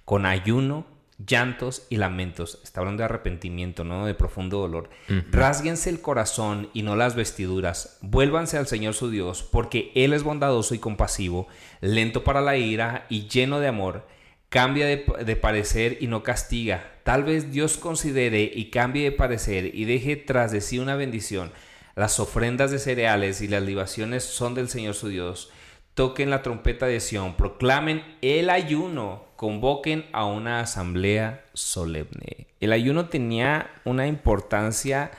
con 0.04 0.26
ayuno, 0.26 0.86
llantos 1.18 1.88
y 1.90 1.98
lamentos. 1.98 2.60
Está 2.64 2.82
hablando 2.82 3.02
de 3.02 3.06
arrepentimiento, 3.06 3.84
¿no? 3.84 4.06
De 4.06 4.14
profundo 4.14 4.60
dolor. 4.60 4.90
Rásguense 5.32 5.90
el 5.90 6.02
corazón 6.02 6.70
y 6.74 6.82
no 6.82 6.96
las 6.96 7.16
vestiduras. 7.16 7.98
Vuélvanse 8.02 8.58
al 8.58 8.68
Señor 8.68 8.94
su 8.94 9.10
Dios, 9.10 9.44
porque 9.44 9.92
Él 9.96 10.14
es 10.14 10.24
bondadoso 10.24 10.76
y 10.76 10.80
compasivo, 10.80 11.48
lento 11.82 12.24
para 12.24 12.42
la 12.42 12.58
ira 12.58 13.06
y 13.10 13.28
lleno 13.28 13.60
de 13.60 13.68
amor 13.68 14.06
cambia 14.56 14.86
de, 14.86 15.36
parecer 15.36 15.98
y 16.00 16.08
no 16.08 16.24
castiga. 16.24 16.94
Tal 17.04 17.26
vez 17.26 17.52
Dios 17.52 17.76
considere 17.76 18.50
y 18.56 18.70
cambie 18.70 19.04
de 19.04 19.12
parecer 19.12 19.76
y 19.76 19.84
deje 19.84 20.16
tras 20.16 20.54
de 20.54 20.62
sí 20.62 20.80
una 20.80 20.96
bendición. 20.96 21.52
Las 21.94 22.22
ofrendas 22.22 22.72
de 22.72 22.80
cereales 22.80 23.42
y 23.42 23.50
las 23.50 23.64
libaciones 23.64 24.24
son 24.24 24.56
del 24.56 24.70
Señor 24.70 24.96
su 24.96 25.10
Dios. 25.10 25.52
Toquen 25.94 26.30
la 26.30 26.42
trompeta 26.42 26.86
de 26.86 27.02
Sión, 27.02 27.36
proclamen 27.36 28.02
el 28.22 28.50
ayuno, 28.50 29.25
convoquen 29.36 30.06
a 30.12 30.26
una 30.26 30.60
asamblea 30.60 31.44
solemne. 31.54 32.48
El 32.60 32.72
ayuno 32.72 33.10
tenía 33.10 33.70
una 33.84 34.08
importancia 34.08 35.12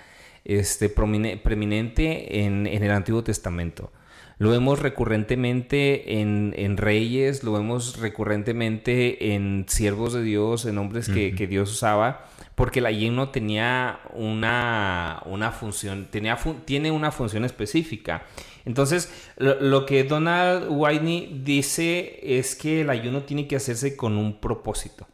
este, 0.45 0.89
preeminente 0.89 2.45
en 2.45 2.67
el 2.67 2.91
Antiguo 2.91 3.23
Testamento. 3.23 3.93
Lo 4.39 4.51
vemos 4.51 4.81
recurrentemente 4.81 6.21
en, 6.21 6.77
reyes, 6.77 7.43
lo 7.43 7.53
vemos 7.53 7.99
recurrentemente 7.99 9.35
en 9.35 9.65
siervos 9.67 10.13
de 10.13 10.23
Dios, 10.23 10.67
en 10.67 10.77
hombres 10.77 11.09
que, 11.09 11.47
Dios 11.47 11.73
usaba, 11.73 12.27
porque 12.55 12.81
el 12.81 12.87
ayuno 12.87 13.31
tenía 13.31 14.01
una, 14.13 15.23
una 15.25 15.53
función, 15.53 16.09
tenía 16.11 16.39
tiene 16.67 16.91
una 16.91 17.13
función 17.13 17.47
específica. 17.47 18.25
Entonces, 18.67 19.11
lo, 19.37 19.87
que 19.87 20.03
Donald 20.03 20.67
Whitney 20.69 21.41
dice 21.45 22.19
es 22.23 22.57
que 22.57 22.81
el 22.81 22.91
ayuno 22.91 23.23
tiene 23.23 23.47
que 23.47 23.55
hacerse 23.55 23.97
con 23.97 24.19
un 24.19 24.41
propósito. 24.41 25.07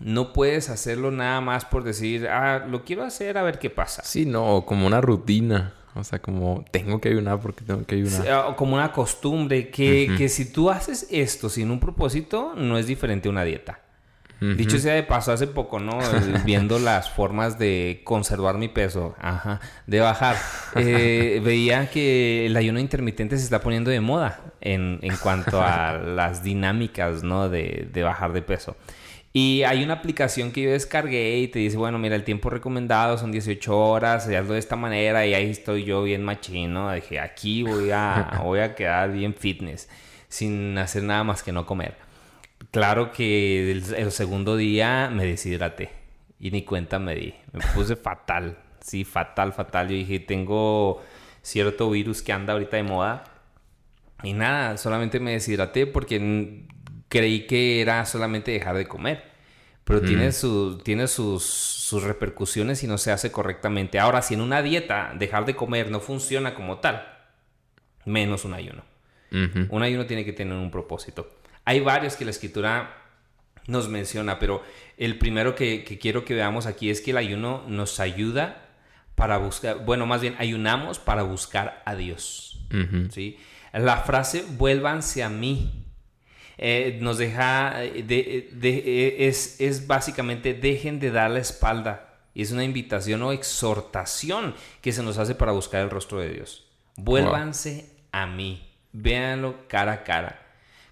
No 0.00 0.32
puedes 0.32 0.68
hacerlo 0.68 1.12
nada 1.12 1.40
más 1.40 1.64
por 1.64 1.84
decir, 1.84 2.26
ah, 2.28 2.66
lo 2.68 2.84
quiero 2.84 3.04
hacer 3.04 3.38
a 3.38 3.42
ver 3.42 3.60
qué 3.60 3.70
pasa. 3.70 4.02
Sí, 4.04 4.26
no, 4.26 4.64
como 4.66 4.86
una 4.86 5.00
rutina. 5.00 5.72
O 5.94 6.04
sea, 6.04 6.20
como 6.20 6.64
tengo 6.70 7.00
que 7.00 7.08
ayunar 7.08 7.40
porque 7.40 7.64
tengo 7.64 7.84
que 7.84 7.94
ayunar. 7.94 8.54
como 8.56 8.74
una 8.74 8.92
costumbre 8.92 9.70
que, 9.70 10.14
que, 10.18 10.28
si 10.28 10.52
tú 10.52 10.70
haces 10.70 11.06
esto 11.10 11.48
sin 11.48 11.70
un 11.70 11.80
propósito, 11.80 12.54
no 12.56 12.76
es 12.76 12.86
diferente 12.86 13.28
a 13.28 13.30
una 13.30 13.44
dieta. 13.44 13.80
Dicho 14.40 14.78
sea 14.78 14.94
de 14.94 15.02
paso, 15.02 15.32
hace 15.32 15.48
poco, 15.48 15.80
¿no? 15.80 15.98
Viendo 16.44 16.78
las 16.78 17.10
formas 17.10 17.58
de 17.58 18.02
conservar 18.04 18.56
mi 18.56 18.68
peso, 18.68 19.16
ajá, 19.20 19.60
de 19.86 20.00
bajar, 20.00 20.36
eh, 20.76 21.40
veía 21.44 21.90
que 21.90 22.46
el 22.46 22.56
ayuno 22.56 22.78
intermitente 22.78 23.36
se 23.36 23.44
está 23.44 23.60
poniendo 23.60 23.90
de 23.90 24.00
moda 24.00 24.40
en, 24.60 25.00
en 25.02 25.16
cuanto 25.16 25.60
a 25.60 25.98
las 26.04 26.44
dinámicas, 26.44 27.24
¿no? 27.24 27.48
De, 27.48 27.88
de 27.92 28.02
bajar 28.02 28.32
de 28.32 28.42
peso. 28.42 28.76
Y 29.32 29.62
hay 29.64 29.84
una 29.84 29.94
aplicación 29.94 30.52
que 30.52 30.62
yo 30.62 30.70
descargué 30.70 31.38
y 31.38 31.48
te 31.48 31.58
dice, 31.58 31.76
bueno, 31.76 31.98
mira, 31.98 32.16
el 32.16 32.24
tiempo 32.24 32.48
recomendado 32.48 33.18
son 33.18 33.30
18 33.30 33.78
horas, 33.78 34.26
hazlo 34.26 34.54
de 34.54 34.58
esta 34.58 34.74
manera 34.74 35.26
y 35.26 35.34
ahí 35.34 35.50
estoy 35.50 35.84
yo 35.84 36.02
bien 36.02 36.24
machino. 36.24 36.90
Dije, 36.92 37.20
aquí 37.20 37.62
voy 37.62 37.90
a, 37.90 38.40
voy 38.42 38.60
a 38.60 38.74
quedar 38.74 39.12
bien 39.12 39.34
fitness, 39.34 39.88
sin 40.28 40.78
hacer 40.78 41.02
nada 41.02 41.24
más 41.24 41.42
que 41.42 41.52
no 41.52 41.66
comer. 41.66 42.07
Claro 42.70 43.12
que 43.12 43.70
el, 43.70 44.12
segundo 44.12 44.56
día 44.56 45.10
me 45.12 45.24
deshidraté 45.24 45.90
y 46.38 46.50
ni 46.50 46.62
cuenta 46.62 46.98
me 46.98 47.14
di. 47.14 47.34
Me 47.52 47.60
puse 47.74 47.96
fatal, 47.96 48.58
sí, 48.80 49.04
fatal, 49.04 49.52
fatal. 49.52 49.88
Yo 49.88 49.94
dije, 49.94 50.20
tengo 50.20 51.02
cierto 51.42 51.90
virus 51.90 52.22
que 52.22 52.32
anda 52.32 52.52
ahorita 52.52 52.76
de 52.76 52.82
moda. 52.82 53.24
Y 54.22 54.32
nada, 54.32 54.76
solamente 54.76 55.20
me 55.20 55.32
deshidraté 55.32 55.86
porque 55.86 56.66
creí 57.08 57.46
que 57.46 57.80
era 57.80 58.04
solamente 58.04 58.50
dejar 58.50 58.76
de 58.76 58.86
comer. 58.86 59.24
Pero 59.84 60.02
tiene, 60.02 60.28
mm. 60.28 60.32
su, 60.32 60.78
tiene 60.84 61.06
sus, 61.06 61.44
sus, 61.44 62.02
repercusiones 62.02 62.80
si 62.80 62.86
no 62.86 62.98
se 62.98 63.10
hace 63.10 63.32
correctamente. 63.32 63.98
Ahora, 63.98 64.20
si 64.20 64.34
en 64.34 64.42
una 64.42 64.60
dieta 64.60 65.14
dejar 65.18 65.46
de 65.46 65.56
comer 65.56 65.90
no 65.90 66.00
funciona 66.00 66.54
como 66.54 66.76
tal, 66.80 67.08
menos 68.04 68.44
un 68.44 68.52
ayuno. 68.52 68.82
Un 69.30 69.82
ayuno 69.82 70.06
tiene 70.06 70.26
que 70.26 70.32
tener 70.32 70.54
un 70.54 70.70
propósito. 70.70 71.37
Hay 71.68 71.80
varios 71.80 72.16
que 72.16 72.24
la 72.24 72.30
escritura 72.30 72.96
nos 73.66 73.90
menciona, 73.90 74.38
pero 74.38 74.62
el 74.96 75.18
primero 75.18 75.54
que, 75.54 75.84
quiero 76.00 76.24
que 76.24 76.32
veamos 76.32 76.64
aquí 76.64 76.88
es 76.88 77.02
que 77.02 77.10
el 77.10 77.18
ayuno 77.18 77.62
nos 77.68 78.00
ayuda 78.00 78.70
para 79.14 79.36
buscar, 79.36 79.84
bueno, 79.84 80.06
más 80.06 80.22
bien 80.22 80.34
ayunamos 80.38 80.98
para 80.98 81.24
buscar 81.24 81.82
a 81.84 81.94
Dios. 81.94 82.58
¿sí? 83.10 83.36
La 83.74 83.98
frase 83.98 84.46
vuélvanse 84.56 85.22
a 85.22 85.28
mí 85.28 85.84
eh, 86.56 87.00
nos 87.02 87.18
deja, 87.18 87.84
eh, 87.84 88.02
de, 88.02 88.50
eh, 88.62 89.28
es, 89.28 89.60
es 89.60 89.86
básicamente 89.86 90.54
dejen 90.54 90.98
de 90.98 91.10
dar 91.10 91.30
la 91.30 91.40
espalda. 91.40 92.14
Y 92.32 92.40
es 92.40 92.50
una 92.50 92.64
invitación 92.64 93.22
o 93.22 93.30
exhortación 93.30 94.54
que 94.80 94.92
se 94.92 95.02
nos 95.02 95.18
hace 95.18 95.34
para 95.34 95.52
buscar 95.52 95.82
el 95.82 95.90
rostro 95.90 96.18
de 96.18 96.30
Dios. 96.30 96.66
Vuélvanse 96.96 97.90
a 98.10 98.26
mí, 98.26 98.66
véanlo 98.94 99.68
cara 99.68 99.92
a 99.92 100.04
cara, 100.04 100.47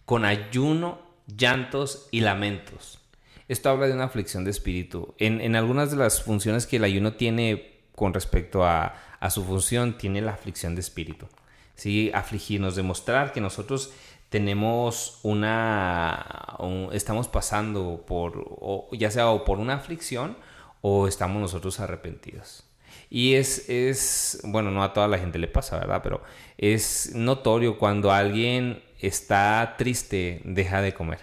con 0.06 0.24
ayuno, 0.24 0.98
llantos 1.26 2.08
y 2.10 2.20
lamentos. 2.20 3.00
Esto 3.48 3.68
habla 3.68 3.86
de 3.86 3.92
una 3.92 4.04
aflicción 4.04 4.44
de 4.44 4.50
espíritu. 4.50 5.14
En, 5.18 5.40
en 5.40 5.54
algunas 5.54 5.90
de 5.90 5.98
las 5.98 6.22
funciones 6.22 6.66
que 6.66 6.76
el 6.76 6.84
ayuno 6.84 7.12
tiene 7.14 7.82
con 7.94 8.14
respecto 8.14 8.64
a, 8.64 8.94
a 9.20 9.30
su 9.30 9.44
función, 9.44 9.98
tiene 9.98 10.22
la 10.22 10.32
aflicción 10.32 10.74
de 10.74 10.80
espíritu. 10.80 11.26
¿Sí? 11.74 12.10
Afligirnos, 12.14 12.74
demostrar 12.74 13.32
que 13.32 13.40
nosotros 13.40 13.92
tenemos 14.30 15.20
una, 15.22 16.56
estamos 16.92 17.28
pasando 17.28 18.04
por, 18.06 18.88
ya 18.92 19.10
sea 19.10 19.28
o 19.30 19.44
por 19.44 19.58
una 19.58 19.74
aflicción 19.74 20.36
o 20.80 21.06
estamos 21.06 21.40
nosotros 21.40 21.80
arrepentidos. 21.80 22.64
Y 23.08 23.34
es, 23.34 23.68
es, 23.68 24.40
bueno, 24.44 24.70
no 24.70 24.82
a 24.82 24.92
toda 24.92 25.06
la 25.06 25.18
gente 25.18 25.38
le 25.38 25.48
pasa, 25.48 25.78
¿verdad? 25.78 26.00
Pero 26.02 26.22
es 26.58 27.14
notorio 27.14 27.78
cuando 27.78 28.10
alguien 28.10 28.82
está 29.00 29.74
triste, 29.78 30.40
deja 30.44 30.80
de 30.82 30.94
comer. 30.94 31.18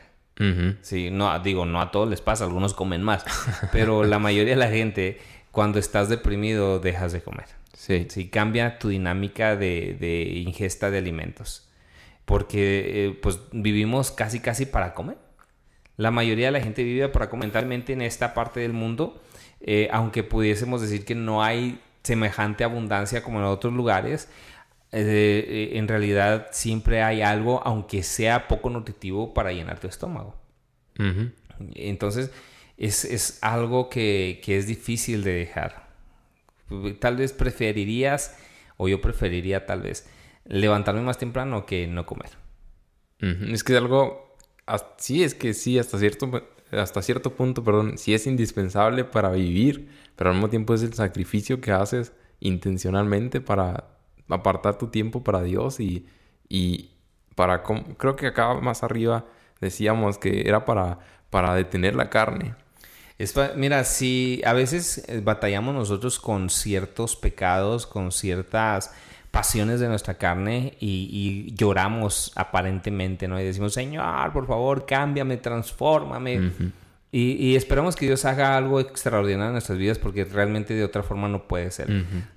Sí, 0.82 1.10
no, 1.10 1.40
digo, 1.40 1.66
no 1.66 1.80
a 1.80 1.92
todos 1.92 2.10
les 2.10 2.20
pasa, 2.20 2.44
algunos 2.44 2.74
comen 2.74 3.02
más, 3.02 3.24
pero 3.72 4.04
la 4.04 4.20
mayoría 4.20 4.54
de 4.54 4.60
la 4.60 4.70
gente, 4.70 5.22
cuando 5.52 5.80
estás 5.80 6.10
deprimido, 6.10 6.80
dejas 6.80 7.14
de 7.14 7.22
comer. 7.22 7.46
Sí. 7.74 8.08
Sí, 8.10 8.28
cambia 8.30 8.80
tu 8.80 8.90
dinámica 8.90 9.56
de, 9.56 9.96
de 10.00 10.24
ingesta 10.24 10.90
de 10.92 10.98
alimentos 10.98 11.70
porque 12.26 13.08
eh, 13.08 13.20
pues 13.22 13.40
vivimos 13.52 14.12
casi 14.12 14.40
casi 14.40 14.66
para 14.66 14.94
comer. 14.94 15.18
La 15.98 16.10
mayoría 16.10 16.48
de 16.48 16.52
la 16.54 16.62
gente 16.62 16.84
vive 16.84 17.10
para 17.10 17.30
comentarmente 17.30 17.94
en 17.94 18.02
esta 18.02 18.34
parte 18.34 18.62
del 18.62 18.74
mundo 18.74 19.22
eh, 19.66 19.88
aunque 19.94 20.24
pudiésemos 20.24 20.82
decir 20.82 21.06
que 21.06 21.16
no 21.16 21.42
hay 21.42 21.80
semejante 22.04 22.66
abundancia 22.66 23.24
como 23.24 23.40
en 23.40 23.46
otros 23.46 23.72
lugares, 23.74 24.30
eh, 24.96 25.72
en 25.74 25.88
realidad 25.88 26.48
siempre 26.52 27.02
hay 27.02 27.22
algo, 27.22 27.62
aunque 27.66 28.04
sea 28.04 28.48
poco 28.48 28.70
nutritivo, 28.70 29.34
para 29.34 29.52
llenar 29.52 29.80
tu 29.80 29.88
estómago. 29.88 30.36
Entonces, 31.76 32.32
es, 32.78 33.40
algo 33.42 33.90
que, 33.90 34.40
es 34.46 34.68
difícil 34.68 35.24
de 35.24 35.34
dejar. 35.34 35.90
Tal 37.00 37.18
vez 37.18 37.34
preferirías, 37.34 38.38
o 38.78 38.88
yo 38.88 39.02
preferiría 39.02 39.66
tal 39.66 39.82
vez, 39.82 40.08
levantarme 40.46 41.02
más 41.02 41.18
temprano 41.18 41.66
que 41.66 41.88
no 41.88 42.06
comer. 42.06 42.30
Es 43.20 43.64
que 43.64 43.78
algo, 43.78 44.36
sí, 44.98 45.24
es 45.24 45.34
que 45.34 45.54
sí, 45.54 45.80
hasta 45.80 45.98
cierto, 45.98 46.30
hasta 46.72 47.02
cierto 47.02 47.36
punto, 47.36 47.64
perdón, 47.64 47.98
sí 47.98 48.14
es 48.14 48.28
indispensable 48.28 49.06
para 49.06 49.32
vivir, 49.32 49.90
pero 50.18 50.30
al 50.30 50.36
mismo 50.36 50.50
tiempo 50.50 50.74
es 50.74 50.84
el 50.84 50.94
sacrificio 50.94 51.62
que 51.62 51.72
haces 51.72 52.12
intencionalmente 52.42 53.40
para 53.40 53.93
apartar 54.30 54.78
tu 54.78 54.88
tiempo 54.88 55.24
para 55.24 55.42
Dios 55.42 55.80
y, 55.80 56.08
y 56.50 56.92
para, 57.36 57.64
creo 57.64 58.16
que 58.16 58.28
acá 58.28 58.54
más 58.56 58.84
arriba 58.84 59.26
decíamos 59.60 60.18
que 60.18 60.48
era 60.48 60.66
para, 60.66 61.00
para 61.30 61.56
detener 61.56 61.96
la 61.96 62.10
carne. 62.10 62.56
mira, 63.56 63.84
si 63.84 64.42
a 64.46 64.54
veces 64.54 65.06
eh, 65.08 65.22
batallamos 65.24 65.74
nosotros 65.74 66.20
con 66.20 66.50
ciertos 66.50 67.16
pecados, 67.16 67.88
con 67.88 68.12
ciertas 68.12 68.94
pasiones 69.32 69.80
de 69.80 69.88
nuestra 69.88 70.14
carne 70.14 70.78
y, 70.80 71.52
lloramos 71.56 72.32
aparentemente, 72.36 73.28
¿no? 73.28 73.40
Y 73.42 73.44
decimos, 73.44 73.74
Señor, 73.74 74.32
por 74.32 74.46
favor, 74.46 74.86
cámbiame, 74.86 75.38
transfórmame. 75.38 76.52
Y, 77.16 77.56
esperamos 77.56 77.96
que 77.96 78.08
Dios 78.08 78.26
haga 78.26 78.58
algo 78.58 78.80
extraordinario 78.80 79.50
en 79.50 79.52
nuestras 79.52 79.78
vidas 79.78 80.00
porque 80.00 80.26
realmente 80.26 80.74
de 80.74 80.84
otra 80.84 81.04
forma 81.04 81.28
no 81.28 81.48
puede 81.48 81.70
ser. 81.70 81.88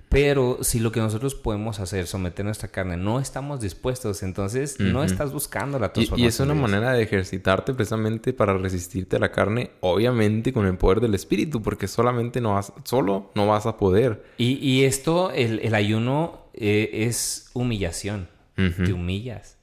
Pero 0.07 0.59
si 0.61 0.79
lo 0.79 0.91
que 0.91 0.99
nosotros 0.99 1.33
podemos 1.33 1.79
hacer, 1.79 2.05
someter 2.05 2.45
nuestra 2.45 2.69
carne, 2.69 2.95
no 2.95 3.19
estamos 3.19 3.59
dispuestos, 3.59 4.21
entonces 4.21 4.79
no 4.79 5.03
estás 5.03 5.33
buscando 5.33 5.79
la 5.79 5.91
transformación. 5.91 6.23
Y, 6.23 6.25
y 6.25 6.27
es 6.27 6.39
una 6.39 6.53
manera 6.53 6.93
de 6.93 7.01
ejercitarte 7.01 7.73
precisamente 7.73 8.33
para 8.33 8.55
resistirte 8.55 9.15
a 9.15 9.19
la 9.19 9.31
carne, 9.31 9.71
obviamente 9.79 10.53
con 10.53 10.67
el 10.67 10.77
poder 10.77 11.01
del 11.01 11.15
Espíritu, 11.15 11.63
porque 11.63 11.87
solamente 11.87 12.39
no 12.39 12.53
vas, 12.53 12.71
solo 12.83 13.31
no 13.33 13.47
vas 13.47 13.65
a 13.65 13.77
poder. 13.77 14.25
Y, 14.37 14.59
y 14.65 14.85
esto, 14.85 15.31
el, 15.31 15.59
el 15.59 15.73
ayuno 15.73 16.45
eh, 16.53 16.89
es 17.07 17.49
humillación. 17.53 18.29
Te 18.55 18.93
humillas. 18.93 19.57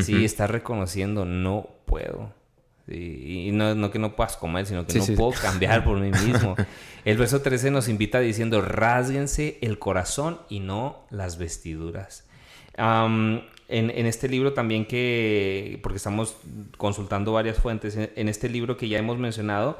Sí, 0.00 0.24
estás 0.24 0.50
reconociendo, 0.50 1.24
no 1.26 1.68
puedo. 1.86 2.32
Y 2.86 3.50
no, 3.52 3.74
no, 3.74 3.90
que 3.90 3.98
no 3.98 4.14
puedas 4.14 4.36
comer, 4.36 4.66
sino 4.66 4.86
que 4.86 4.98
no 4.98 5.06
puedo 5.16 5.32
cambiar 5.32 5.84
por 5.84 5.98
mí 5.98 6.10
mismo. 6.10 6.54
El 7.04 7.16
verso 7.16 7.42
13 7.42 7.70
nos 7.70 7.88
invita 7.88 8.20
diciendo, 8.20 8.62
rásguense 8.62 9.58
el 9.60 9.78
corazón 9.78 10.40
y 10.48 10.60
no 10.60 11.04
las 11.10 11.36
vestiduras. 11.36 12.24
en, 12.78 13.42
en, 13.68 14.06
este 14.06 14.28
libro 14.28 14.54
también 14.54 14.86
que, 14.86 15.80
porque 15.82 15.98
estamos 15.98 16.36
consultando 16.78 17.32
varias 17.32 17.58
fuentes, 17.58 17.96
en 17.96 18.28
este 18.28 18.48
libro 18.48 18.78
que 18.78 18.88
ya 18.88 18.98
hemos 18.98 19.18
mencionado, 19.18 19.78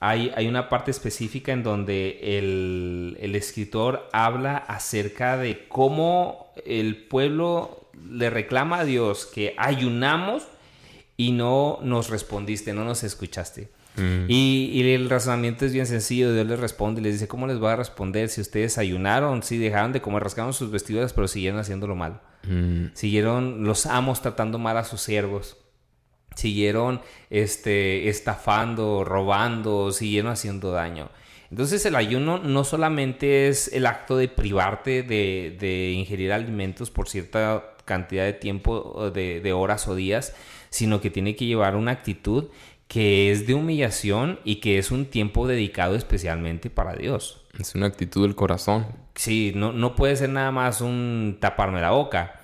hay, 0.00 0.46
una 0.46 0.68
parte 0.68 0.90
específica 0.90 1.52
en 1.52 1.62
donde 1.62 2.38
el, 2.38 3.34
escritor 3.34 4.08
habla 4.12 4.56
acerca 4.56 5.36
de 5.36 5.66
cómo 5.66 6.52
el 6.64 6.96
pueblo 6.96 7.88
le 8.08 8.30
reclama 8.30 8.80
a 8.80 8.84
Dios 8.84 9.26
que 9.26 9.54
ayunamos 9.58 10.46
y 11.18 11.32
no 11.32 11.78
nos 11.82 12.08
respondiste, 12.08 12.72
no 12.72 12.86
nos 12.86 13.04
escuchaste. 13.04 13.68
Mm. 13.96 14.24
Y, 14.28 14.92
el 14.94 15.10
razonamiento 15.10 15.66
es 15.66 15.74
bien 15.74 15.86
sencillo. 15.86 16.32
Dios 16.32 16.46
les 16.46 16.58
responde 16.58 17.02
y 17.02 17.04
les 17.04 17.14
dice, 17.14 17.28
¿cómo 17.28 17.46
les 17.46 17.62
va 17.62 17.74
a 17.74 17.76
responder 17.76 18.30
si 18.30 18.40
ustedes 18.40 18.78
ayunaron? 18.78 19.42
Si 19.42 19.58
dejaron 19.58 19.92
de 19.92 20.00
comer, 20.00 20.22
rascaron 20.22 20.54
sus 20.54 20.70
vestiduras, 20.70 21.12
pero 21.12 21.28
siguieron 21.28 21.60
haciéndolo 21.60 21.94
mal. 21.94 22.22
Mm. 22.44 22.86
Siguieron 22.94 23.64
los 23.64 23.84
amos 23.84 24.22
tratando 24.22 24.58
mal 24.58 24.78
a 24.78 24.84
sus 24.84 25.02
siervos 25.02 25.58
siguieron 26.38 27.00
este, 27.30 28.08
estafando, 28.08 29.04
robando, 29.04 29.90
siguieron 29.90 30.30
haciendo 30.30 30.70
daño. 30.70 31.10
Entonces 31.50 31.84
el 31.86 31.96
ayuno 31.96 32.38
no 32.38 32.62
solamente 32.62 33.48
es 33.48 33.72
el 33.72 33.86
acto 33.86 34.16
de 34.16 34.28
privarte 34.28 35.02
de, 35.02 35.92
ingerir 35.92 36.32
alimentos 36.32 36.90
por 36.90 37.08
cierta 37.08 37.74
cantidad 37.84 38.24
de 38.24 38.34
tiempo, 38.34 39.10
de, 39.12 39.40
de, 39.40 39.52
horas 39.52 39.88
o 39.88 39.94
días, 39.94 40.34
sino 40.70 41.00
que 41.00 41.10
tiene 41.10 41.36
que 41.36 41.46
llevar 41.46 41.76
una 41.76 41.92
actitud 41.92 42.48
que 42.86 43.30
es 43.30 43.46
de 43.46 43.54
humillación 43.54 44.40
y 44.44 44.56
que 44.56 44.78
es 44.78 44.90
un 44.90 45.06
tiempo 45.06 45.46
dedicado 45.46 45.94
especialmente 45.94 46.70
para 46.70 46.94
Dios. 46.94 47.44
Es 47.58 47.74
una 47.74 47.86
actitud 47.86 48.22
del 48.22 48.34
corazón. 48.34 48.86
Sí, 49.14 49.52
no, 49.54 49.72
no 49.72 49.94
puede 49.94 50.16
ser 50.16 50.30
nada 50.30 50.50
más 50.50 50.80
un 50.80 51.36
taparme 51.40 51.80
la 51.80 51.90
boca 51.90 52.38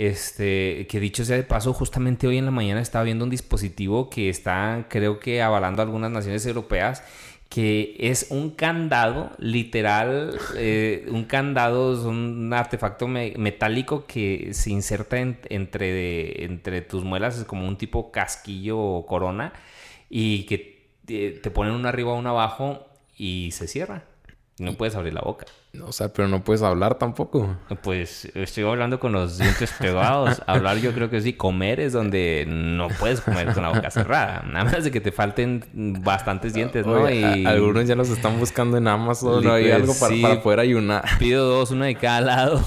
este, 0.00 0.86
que 0.88 0.98
dicho 0.98 1.26
sea 1.26 1.36
de 1.36 1.42
paso, 1.42 1.74
justamente 1.74 2.26
hoy 2.26 2.38
en 2.38 2.46
la 2.46 2.50
mañana 2.50 2.80
estaba 2.80 3.04
viendo 3.04 3.24
un 3.24 3.30
dispositivo 3.30 4.08
que 4.08 4.30
está, 4.30 4.86
creo 4.88 5.18
que, 5.20 5.42
avalando 5.42 5.82
algunas 5.82 6.10
naciones 6.10 6.46
europeas, 6.46 7.02
que 7.50 7.96
es 7.98 8.28
un 8.30 8.50
candado, 8.50 9.32
literal, 9.38 10.38
eh, 10.56 11.04
un 11.10 11.24
candado, 11.24 11.92
es 11.92 12.04
un 12.04 12.52
artefacto 12.54 13.08
metálico 13.08 14.06
que 14.06 14.54
se 14.54 14.70
inserta 14.70 15.18
entre, 15.18 16.44
entre 16.44 16.80
tus 16.82 17.02
muelas, 17.02 17.38
es 17.38 17.44
como 17.44 17.66
un 17.66 17.76
tipo 17.76 18.12
casquillo 18.12 18.78
o 18.78 19.04
corona, 19.04 19.52
y 20.08 20.44
que 20.44 20.90
te, 21.04 21.32
te 21.32 21.50
ponen 21.50 21.74
uno 21.74 21.88
arriba, 21.88 22.14
uno 22.14 22.30
abajo 22.30 22.86
y 23.18 23.50
se 23.50 23.66
cierra. 23.66 24.04
No 24.60 24.74
puedes 24.74 24.94
abrir 24.94 25.14
la 25.14 25.22
boca. 25.22 25.46
O 25.84 25.92
sea, 25.92 26.12
pero 26.12 26.26
no 26.26 26.42
puedes 26.42 26.62
hablar 26.62 26.96
tampoco. 26.96 27.56
Pues 27.82 28.24
estoy 28.34 28.64
hablando 28.64 28.98
con 28.98 29.12
los 29.12 29.38
dientes 29.38 29.72
pegados. 29.78 30.42
hablar 30.46 30.78
yo 30.78 30.92
creo 30.92 31.10
que 31.10 31.20
sí. 31.20 31.34
Comer 31.34 31.78
es 31.78 31.92
donde 31.92 32.44
no 32.48 32.88
puedes 32.88 33.20
comer 33.20 33.52
con 33.54 33.62
la 33.62 33.68
boca 33.68 33.88
cerrada. 33.90 34.42
Nada 34.50 34.64
más 34.64 34.82
de 34.82 34.90
que 34.90 35.00
te 35.00 35.12
falten 35.12 35.64
bastantes 36.02 36.54
dientes, 36.54 36.84
¿no? 36.84 37.08
y... 37.08 37.46
algunos 37.46 37.86
ya 37.86 37.94
los 37.94 38.10
están 38.10 38.40
buscando 38.40 38.76
en 38.76 38.88
Amazon. 38.88 39.44
¿no? 39.44 39.52
Hay 39.52 39.70
algo 39.70 39.94
para, 39.98 40.42
poder 40.42 40.58
ayunar. 40.58 41.04
Pido 41.20 41.46
dos, 41.46 41.70
uno 41.70 41.84
de 41.84 41.94
cada 41.94 42.20
lado. 42.20 42.60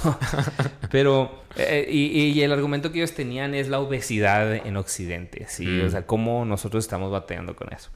pero... 0.92 1.44
Eh, 1.56 1.88
y, 1.88 2.42
el 2.42 2.52
argumento 2.52 2.92
que 2.92 2.98
ellos 2.98 3.14
tenían 3.14 3.54
es 3.54 3.68
la 3.68 3.80
obesidad 3.80 4.56
en 4.56 4.76
Occidente, 4.76 5.46
¿sí? 5.48 5.68
Mm. 5.68 5.86
O 5.86 5.90
sea, 5.92 6.08
cómo 6.08 6.46
nosotros 6.46 6.84
estamos 6.84 7.12
batallando 7.12 7.56
con 7.56 7.72
eso. 7.72 7.92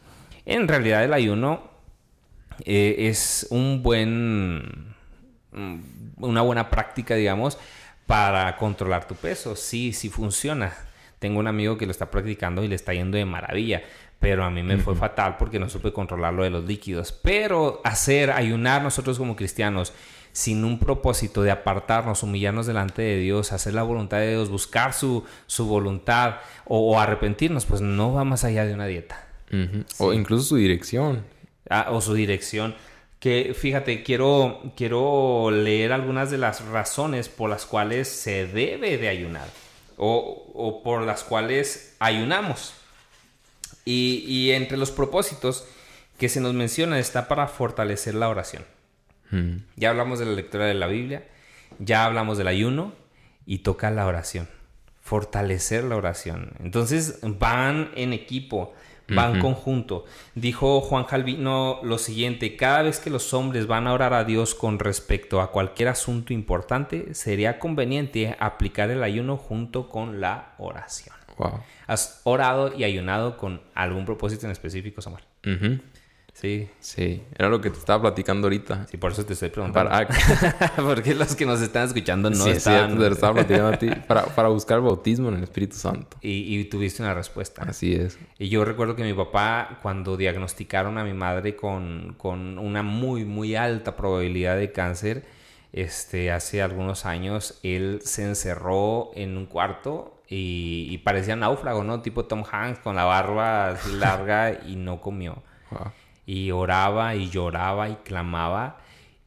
En 0.46 0.68
realidad 0.68 1.04
el 1.04 1.12
ayuno 1.12 1.64
eh, 2.66 3.08
es 3.10 3.48
un 3.50 3.84
buen, 3.84 4.96
una 6.18 6.42
buena 6.42 6.70
práctica, 6.70 7.16
digamos, 7.16 7.58
para 8.06 8.56
controlar 8.58 9.08
tu 9.08 9.16
peso. 9.16 9.56
Sí, 9.56 9.94
sí 9.94 10.10
funciona. 10.10 10.74
Tengo 11.20 11.40
un 11.40 11.48
amigo 11.48 11.78
que 11.78 11.86
lo 11.86 11.92
está 11.92 12.12
practicando 12.12 12.64
y 12.64 12.68
le 12.68 12.76
está 12.76 12.94
yendo 12.94 13.18
de 13.18 13.26
maravilla. 13.26 13.84
Pero 14.20 14.44
a 14.44 14.50
mí 14.50 14.64
me 14.64 14.78
fue 14.78 14.96
fatal 14.96 15.38
porque 15.38 15.60
no 15.60 15.70
supe 15.70 15.94
controlar 15.94 16.34
lo 16.34 16.44
de 16.44 16.50
los 16.50 16.66
líquidos. 16.66 17.12
Pero 17.12 17.82
hacer, 17.84 18.32
ayunar 18.32 18.82
nosotros 18.82 19.18
como 19.18 19.36
cristianos 19.36 19.94
sin 20.32 20.64
un 20.64 20.78
propósito 20.78 21.42
de 21.42 21.50
apartarnos, 21.50 22.22
humillarnos 22.22 22.68
delante 22.68 23.02
de 23.02 23.18
Dios, 23.18 23.52
hacer 23.52 23.74
la 23.74 23.82
voluntad 23.82 24.18
de 24.20 24.30
Dios, 24.30 24.50
buscar 24.50 24.94
su, 24.94 25.24
su 25.48 25.66
voluntad 25.66 26.36
o, 26.66 27.00
arrepentirnos, 27.00 27.66
pues 27.66 27.82
no 27.82 28.14
va 28.14 28.24
más 28.24 28.44
allá 28.44 28.64
de 28.64 28.76
una 28.76 28.86
dieta. 28.86 29.26
O 29.98 30.14
incluso 30.14 30.44
su 30.44 30.56
dirección. 30.58 31.24
Ah, 31.70 31.88
o 31.90 32.02
su 32.02 32.14
dirección. 32.14 32.76
Que 33.20 33.56
fíjate, 33.58 34.04
quiero, 34.04 34.62
quiero 34.76 35.50
leer 35.52 35.92
algunas 35.92 36.30
de 36.30 36.38
las 36.38 36.64
razones 36.66 37.30
por 37.30 37.50
las 37.50 37.66
cuales 37.66 38.08
se 38.08 38.46
debe 38.46 38.98
de 38.98 39.10
ayunar 39.10 39.48
o, 39.98 40.82
por 40.84 41.02
las 41.02 41.24
cuales 41.24 41.96
ayunamos. 42.00 42.74
Y, 43.86 44.52
entre 44.52 44.78
los 44.78 44.92
propósitos 44.92 45.66
que 46.18 46.30
se 46.30 46.42
nos 46.42 46.54
menciona 46.54 47.00
está 47.00 47.28
para 47.28 47.48
fortalecer 47.48 48.16
la 48.16 48.30
oración. 48.30 48.66
Hmm. 49.32 49.58
Ya 49.76 49.90
hablamos 49.90 50.20
de 50.20 50.26
la 50.26 50.34
lectura 50.34 50.66
de 50.66 50.74
la 50.74 50.88
Biblia, 50.88 51.26
ya 51.80 52.06
hablamos 52.06 52.38
del 52.38 52.48
ayuno 52.48 52.94
y 53.46 53.60
toca 53.60 53.90
la 53.92 54.06
oración. 54.06 54.50
Fortalecer 55.02 55.86
la 55.86 55.96
oración. 55.96 56.52
Entonces 56.60 57.20
van 57.22 57.92
en 57.96 58.12
equipo 58.14 58.74
van 59.10 59.40
conjunto. 59.40 60.06
Dijo 60.36 60.82
Juan 60.82 61.06
Calvino 61.06 61.80
lo 61.84 61.98
siguiente, 61.98 62.56
cada 62.56 62.84
vez 62.84 63.00
que 63.00 63.10
los 63.10 63.34
hombres 63.34 63.68
van 63.68 63.88
a 63.88 63.94
orar 63.94 64.14
a 64.14 64.24
Dios 64.24 64.56
con 64.56 64.80
respecto 64.80 65.42
a 65.42 65.52
cualquier 65.52 65.90
asunto 65.90 66.34
importante, 66.34 67.14
sería 67.14 67.60
conveniente 67.60 68.36
aplicar 68.40 68.92
el 68.92 69.04
ayuno 69.04 69.38
junto 69.38 69.90
con 69.90 70.20
la 70.20 70.54
oración. 70.58 71.16
¿Has 71.86 72.22
orado 72.24 72.76
y 72.76 72.84
ayunado 72.84 73.38
con 73.38 73.62
algún 73.76 74.06
propósito 74.06 74.46
en 74.46 74.52
específico, 74.52 75.02
Samuel? 75.02 75.24
Sí. 76.40 76.70
Sí, 76.80 77.24
era 77.36 77.50
lo 77.50 77.60
que 77.60 77.72
te 77.72 77.80
estaba 77.80 78.00
platicando 78.00 78.46
ahorita. 78.46 78.86
Sí, 78.86 78.98
por 78.98 79.12
eso 79.12 79.26
te 79.26 79.34
estoy 79.34 79.50
preguntando. 79.50 79.90
Para, 79.90 80.08
Porque 80.76 81.16
los 81.16 81.36
que 81.36 81.48
nos 81.48 81.62
están 81.62 81.88
escuchando 81.88 82.30
no 82.30 82.36
sí, 82.36 82.52
es 82.52 82.58
están... 82.58 82.90
cierto, 82.90 83.08
te 83.08 83.12
estaba 83.12 83.34
platicando 83.34 83.70
a 83.70 83.78
ti. 83.80 83.90
Para, 84.08 84.26
para 84.26 84.48
buscar 84.50 84.80
bautismo 84.80 85.30
en 85.30 85.38
el 85.38 85.44
Espíritu 85.44 85.78
Santo. 85.78 86.16
Y, 86.22 86.60
y 86.60 86.64
tuviste 86.66 87.02
una 87.02 87.16
respuesta. 87.16 87.64
Así 87.64 87.96
es. 87.96 88.20
Y 88.38 88.50
yo 88.50 88.64
recuerdo 88.66 88.96
que 88.96 89.04
mi 89.04 89.16
papá, 89.16 89.80
cuando 89.82 90.16
diagnosticaron 90.16 91.00
a 91.00 91.04
mi 91.04 91.14
madre 91.14 91.56
con, 91.56 92.14
con 92.20 92.60
una 92.60 92.84
muy, 92.84 93.26
muy 93.26 93.56
alta 93.56 93.96
probabilidad 93.96 94.58
de 94.58 94.72
cáncer, 94.72 95.26
este, 95.74 96.32
hace 96.32 96.62
algunos 96.62 97.08
años, 97.08 97.58
él 97.64 98.00
se 98.04 98.24
encerró 98.24 99.10
en 99.16 99.38
un 99.38 99.48
cuarto 99.48 100.22
y, 100.28 100.88
y 100.92 101.00
parecía 101.00 101.36
náufrago, 101.36 101.84
¿no? 101.84 102.04
Tipo 102.04 102.26
Tom 102.26 102.44
Hanks 102.50 102.78
con 102.78 102.96
la 102.96 103.06
barba 103.06 103.70
así 103.70 103.92
larga 103.94 104.60
y 104.68 104.76
no 104.76 105.02
comió. 105.02 105.42
Wow. 105.72 105.92
Y 106.28 106.52
oraba 106.52 107.16
y 107.16 107.32
lloraba 107.32 107.90
y 107.90 107.96
clamaba. 107.96 108.78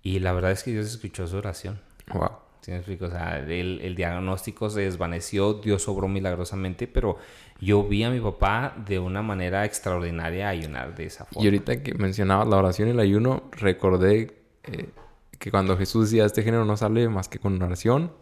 Y 0.03 0.21
la 0.21 0.33
verdad 0.33 0.53
es 0.53 0.63
que 0.63 0.71
Dios 0.71 0.87
escuchó 0.87 1.27
su 1.27 1.37
oración. 1.37 1.81
Wow. 2.13 2.31
¿Sí 2.61 2.71
me 2.71 2.77
explico? 2.77 3.07
O 3.07 3.11
sea, 3.11 3.39
el, 3.39 3.81
el 3.81 3.97
diagnóstico 3.97 4.69
se 4.71 4.83
desvaneció, 4.83 5.55
Dios 5.55 5.89
obró 5.89 6.09
milagrosamente, 6.09 6.87
pero 6.87 7.17
yo 7.59 7.85
vi 7.85 8.05
a 8.05 8.11
mi 8.11 8.21
papá 8.21 8.75
de 8.87 8.99
una 8.99 9.23
manera 9.23 9.65
extraordinaria 9.65 10.49
ayunar 10.49 10.95
de 10.95 11.07
esa 11.07 11.25
forma. 11.25 11.43
Y 11.43 11.47
ahorita 11.47 11.83
que 11.83 11.95
mencionabas 11.95 12.47
la 12.49 12.57
oración 12.57 12.89
y 12.89 12.91
el 12.93 13.01
ayuno, 13.01 13.45
recordé 13.53 14.37
eh, 14.65 14.91
que 15.39 15.51
cuando 15.51 15.77
Jesús 15.79 16.11
decía, 16.11 16.27
este 16.27 16.43
género 16.43 16.67
no 16.67 16.77
sale 16.77 17.09
más 17.09 17.29
que 17.29 17.39
con 17.39 17.61
oración 17.63 18.13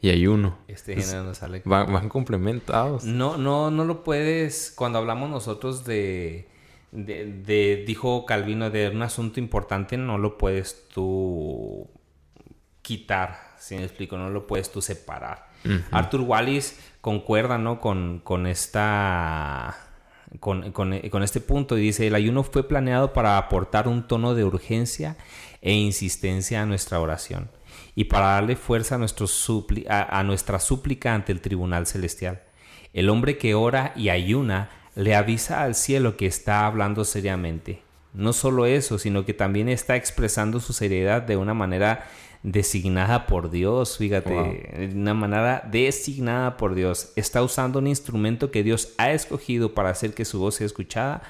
y 0.00 0.10
ayuno. 0.10 0.58
Este 0.68 0.94
género 0.94 1.24
no 1.24 1.34
sale. 1.34 1.62
Van, 1.64 1.90
van 1.90 2.10
complementados. 2.10 3.04
No, 3.04 3.38
no, 3.38 3.70
no 3.70 3.84
lo 3.84 4.04
puedes. 4.04 4.74
Cuando 4.76 4.98
hablamos 4.98 5.30
nosotros 5.30 5.86
de, 5.86 6.48
de, 6.96 7.26
de, 7.42 7.84
dijo 7.86 8.24
Calvino, 8.26 8.70
de 8.70 8.88
un 8.88 9.02
asunto 9.02 9.38
importante, 9.40 9.96
no 9.96 10.18
lo 10.18 10.38
puedes 10.38 10.88
tú 10.88 11.88
quitar, 12.82 13.54
si 13.58 13.76
me 13.76 13.84
explico, 13.84 14.16
no 14.16 14.30
lo 14.30 14.46
puedes 14.46 14.70
tú 14.70 14.80
separar. 14.80 15.46
Arthur 15.90 16.20
Wallis 16.20 16.78
concuerda, 17.00 17.58
¿no? 17.58 17.80
Con, 17.80 18.20
con 18.22 18.46
esta... 18.46 19.76
Con, 20.40 20.72
con- 20.72 20.98
con 21.08 21.22
este 21.22 21.40
punto 21.40 21.78
y 21.78 21.82
dice, 21.82 22.06
el 22.08 22.14
ayuno 22.14 22.42
fue 22.42 22.66
planeado 22.66 23.12
para 23.12 23.38
aportar 23.38 23.86
un 23.88 24.06
tono 24.08 24.34
de 24.34 24.44
urgencia 24.44 25.16
e 25.62 25.72
insistencia 25.72 26.62
a 26.62 26.66
nuestra 26.66 27.00
oración 27.00 27.48
y 27.94 28.04
para 28.04 28.26
darle 28.26 28.56
fuerza 28.56 28.96
a, 28.96 28.98
nuestro 28.98 29.26
supli- 29.28 29.86
a- 29.88 30.18
a 30.18 30.24
nuestra 30.24 30.58
súplica 30.58 31.14
ante 31.14 31.30
el 31.32 31.40
tribunal 31.40 31.86
celestial. 31.86 32.42
El 32.92 33.08
hombre 33.08 33.38
que 33.38 33.54
ora 33.54 33.92
y 33.96 34.08
ayuna 34.08 34.68
le 34.96 35.14
avisa 35.14 35.62
al 35.62 35.74
cielo 35.74 36.16
que 36.16 36.26
está 36.26 36.66
hablando 36.66 37.04
seriamente. 37.04 37.82
No 38.14 38.32
solo 38.32 38.64
eso, 38.66 38.98
sino 38.98 39.24
que 39.26 39.34
también 39.34 39.68
está 39.68 39.94
expresando 39.94 40.58
su 40.58 40.72
seriedad 40.72 41.22
de 41.22 41.36
una 41.36 41.52
manera 41.52 42.06
designada 42.42 43.26
por 43.26 43.50
Dios, 43.50 43.98
fíjate, 43.98 44.32
Wow. 44.32 44.52
de 44.78 44.90
una 44.94 45.14
manera 45.14 45.62
designada 45.70 46.56
por 46.56 46.74
Dios. 46.74 47.12
Está 47.14 47.42
usando 47.42 47.78
un 47.78 47.88
instrumento 47.88 48.50
que 48.50 48.62
Dios 48.62 48.94
ha 48.96 49.12
escogido 49.12 49.74
para 49.74 49.90
hacer 49.90 50.14
que 50.14 50.24
su 50.24 50.38
voz 50.38 50.54
sea 50.56 50.66
escuchada 50.66 51.22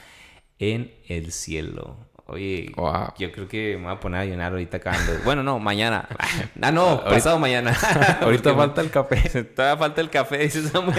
en 0.60 0.94
el 1.08 1.32
cielo. 1.32 1.96
Oye, 2.28 2.72
Wow. 2.76 3.14
yo 3.18 3.30
creo 3.30 3.46
que 3.46 3.76
me 3.76 3.84
voy 3.84 3.92
a 3.92 4.00
poner 4.00 4.18
a 4.18 4.22
ayunar 4.24 4.50
ahorita 4.50 4.78
acabando. 4.78 5.12
Bueno, 5.24 5.42
no, 5.44 5.58
mañana. 5.60 6.08
Ah, 6.60 6.72
no, 6.72 6.82
Ahorita- 6.88 7.10
pasado 7.10 7.38
mañana. 7.38 7.72
Ahorita 8.20 8.52
falta 8.54 8.80
el 8.80 8.90
café. 8.90 9.44
Todavía 9.44 9.76
falta 9.78 10.00
el 10.00 10.10
café, 10.10 10.38
dice 10.38 10.62
Samuel. 10.68 10.98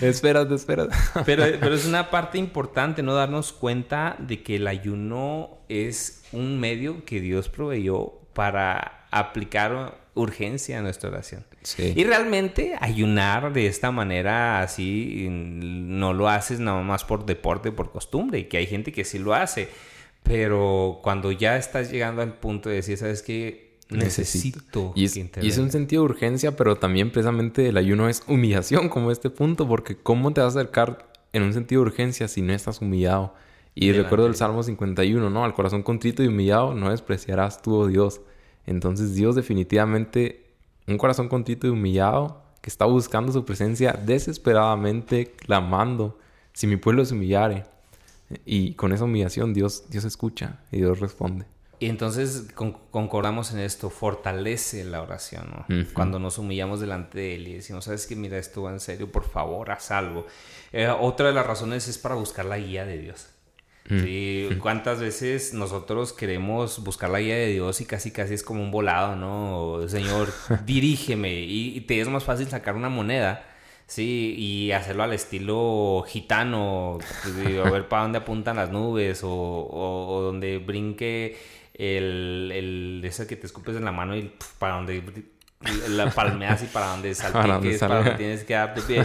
espérate, 0.00 0.54
espérate. 0.54 0.94
pero, 1.24 1.44
pero 1.60 1.74
es 1.74 1.86
una 1.86 2.10
parte 2.10 2.38
importante, 2.38 3.02
¿no? 3.02 3.14
Darnos 3.14 3.52
cuenta 3.52 4.16
de 4.18 4.42
que 4.42 4.56
el 4.56 4.66
ayuno 4.66 5.58
es 5.68 6.24
un 6.32 6.58
medio 6.58 7.04
que 7.04 7.20
Dios 7.20 7.48
proveyó 7.48 8.14
para 8.34 9.06
aplicar 9.10 9.98
urgencia 10.14 10.78
a 10.78 10.82
nuestra 10.82 11.10
oración. 11.10 11.44
Sí. 11.62 11.92
Y 11.94 12.04
realmente 12.04 12.76
ayunar 12.80 13.52
de 13.52 13.66
esta 13.66 13.90
manera 13.90 14.62
así 14.62 15.28
no 15.30 16.12
lo 16.12 16.28
haces 16.28 16.58
nada 16.60 16.82
más 16.82 17.04
por 17.04 17.24
deporte, 17.26 17.70
por 17.72 17.92
costumbre, 17.92 18.40
y 18.40 18.44
que 18.44 18.56
hay 18.58 18.66
gente 18.66 18.90
que 18.92 19.04
sí 19.04 19.18
lo 19.18 19.34
hace. 19.34 19.68
Pero 20.28 21.00
cuando 21.02 21.32
ya 21.32 21.56
estás 21.56 21.90
llegando 21.90 22.22
al 22.22 22.34
punto 22.34 22.68
de 22.68 22.76
decir, 22.76 22.98
¿sabes 22.98 23.22
qué? 23.22 23.78
Necesito. 23.90 24.92
Y 24.94 25.04
es, 25.04 25.14
que 25.14 25.20
y 25.20 25.22
es 25.22 25.26
intervenga". 25.26 25.62
un 25.62 25.70
sentido 25.70 26.02
de 26.02 26.10
urgencia, 26.10 26.56
pero 26.56 26.76
también 26.76 27.10
precisamente 27.10 27.68
el 27.68 27.76
ayuno 27.78 28.08
es 28.08 28.22
humillación, 28.26 28.88
como 28.90 29.10
este 29.10 29.30
punto, 29.30 29.66
porque 29.66 29.96
¿cómo 29.96 30.32
te 30.32 30.42
vas 30.42 30.54
a 30.54 30.60
acercar 30.60 31.10
en 31.32 31.42
un 31.42 31.54
sentido 31.54 31.82
de 31.82 31.88
urgencia 31.88 32.28
si 32.28 32.42
no 32.42 32.52
estás 32.52 32.80
humillado? 32.82 33.34
Y 33.74 33.86
Delante 33.86 34.02
recuerdo 34.02 34.26
el 34.26 34.34
Salmo 34.34 34.62
51, 34.62 35.30
¿no? 35.30 35.44
Al 35.44 35.54
corazón 35.54 35.82
contrito 35.82 36.22
y 36.22 36.26
humillado 36.26 36.74
no 36.74 36.90
despreciarás 36.90 37.62
tú, 37.62 37.76
oh 37.76 37.86
Dios. 37.86 38.20
Entonces 38.66 39.14
Dios 39.14 39.34
definitivamente, 39.34 40.44
un 40.86 40.98
corazón 40.98 41.28
contrito 41.28 41.66
y 41.66 41.70
humillado 41.70 42.42
que 42.60 42.68
está 42.68 42.84
buscando 42.84 43.32
su 43.32 43.44
presencia 43.44 43.92
desesperadamente, 43.92 45.32
clamando, 45.32 46.18
si 46.52 46.66
mi 46.66 46.76
pueblo 46.76 47.04
se 47.04 47.14
humillare. 47.14 47.64
Y 48.44 48.74
con 48.74 48.92
esa 48.92 49.04
humillación 49.04 49.54
Dios, 49.54 49.84
Dios 49.90 50.04
escucha 50.04 50.60
y 50.70 50.78
Dios 50.78 51.00
responde. 51.00 51.46
Y 51.80 51.86
entonces 51.86 52.48
con- 52.54 52.72
concordamos 52.90 53.52
en 53.52 53.60
esto, 53.60 53.88
fortalece 53.88 54.82
la 54.84 55.00
oración, 55.00 55.48
¿no? 55.68 55.84
Cuando 55.94 56.18
nos 56.18 56.36
humillamos 56.38 56.80
delante 56.80 57.18
de 57.18 57.34
Él 57.36 57.48
y 57.48 57.54
decimos, 57.54 57.84
¿sabes 57.84 58.06
qué? 58.06 58.16
Mira, 58.16 58.36
esto 58.36 58.62
va 58.64 58.72
en 58.72 58.80
serio, 58.80 59.10
por 59.12 59.22
favor, 59.24 59.70
haz 59.70 59.92
algo. 59.92 60.26
Eh, 60.72 60.88
otra 60.88 61.28
de 61.28 61.34
las 61.34 61.46
razones 61.46 61.86
es 61.86 61.96
para 61.96 62.16
buscar 62.16 62.46
la 62.46 62.58
guía 62.58 62.84
de 62.84 62.98
Dios. 62.98 63.28
Sí, 63.88 64.50
¿Cuántas 64.60 65.00
veces 65.00 65.54
nosotros 65.54 66.12
queremos 66.12 66.84
buscar 66.84 67.08
la 67.08 67.20
guía 67.20 67.36
de 67.36 67.46
Dios 67.46 67.80
y 67.80 67.86
casi 67.86 68.10
casi 68.10 68.34
es 68.34 68.42
como 68.42 68.62
un 68.62 68.70
volado, 68.70 69.16
¿no? 69.16 69.88
Señor, 69.88 70.28
dirígeme. 70.66 71.40
Y, 71.40 71.74
y 71.74 71.80
te 71.82 71.98
es 71.98 72.08
más 72.08 72.22
fácil 72.22 72.48
sacar 72.48 72.74
una 72.76 72.90
moneda, 72.90 73.46
sí, 73.88 74.34
y 74.38 74.70
hacerlo 74.70 75.02
al 75.02 75.12
estilo 75.14 76.04
gitano, 76.06 76.98
de 77.36 77.60
a 77.60 77.68
ver 77.70 77.88
para 77.88 78.02
dónde 78.02 78.18
apuntan 78.18 78.54
las 78.56 78.70
nubes 78.70 79.24
o, 79.24 79.28
o- 79.32 80.14
o 80.16 80.22
donde 80.22 80.58
brinque 80.58 81.36
el, 81.74 82.52
el 82.54 83.02
ese 83.04 83.26
que 83.26 83.34
te 83.36 83.46
escupes 83.46 83.74
en 83.76 83.84
la 83.84 83.92
mano 83.92 84.16
y 84.16 84.22
pf, 84.22 84.54
para 84.58 84.74
donde 84.76 85.02
la 85.88 86.10
palmeas 86.10 86.62
y 86.62 86.66
para 86.66 86.86
donde 86.90 87.14
salpiques, 87.32 87.80
para 87.80 87.94
donde 87.96 88.10
tienes 88.12 88.44
que 88.44 88.54
dar 88.54 88.74
de 88.74 88.82
pie. 88.82 89.02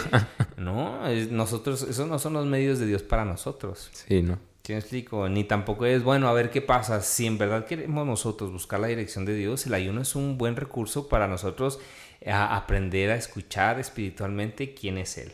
No, 0.58 1.08
es- 1.08 1.32
nosotros, 1.32 1.82
esos 1.84 2.08
no 2.08 2.19
son 2.19 2.34
los 2.34 2.46
medios 2.46 2.78
de 2.80 2.86
Dios 2.86 3.02
para 3.04 3.26
nosotros. 3.26 3.89
Sí, 3.93 4.22
¿no? 4.22 4.38
¿Sí 4.63 4.72
me 4.72 4.80
explico? 4.80 5.28
Ni 5.28 5.43
tampoco 5.43 5.86
es, 5.86 6.04
bueno, 6.04 6.30
a 6.30 6.34
ver 6.34 6.50
qué 6.50 6.62
pasa. 6.62 7.02
Si 7.02 7.26
en 7.26 7.38
verdad 7.38 7.65
queremos 7.65 8.08
nosotros 8.08 8.50
buscar 8.52 8.80
la 8.80 8.88
dirección 8.88 9.26
de 9.26 9.36
Dios, 9.36 9.65
el 9.65 9.74
ayuno 9.74 10.00
es 10.02 10.15
un 10.15 10.38
buen 10.38 10.56
recurso 10.56 11.10
para 11.10 11.28
nosotros 11.28 11.80
a 12.28 12.56
aprender 12.56 13.12
a 13.12 13.16
escuchar 13.16 13.80
espiritualmente 13.80 14.74
quién 14.74 14.98
es 14.98 15.18
Él. 15.18 15.32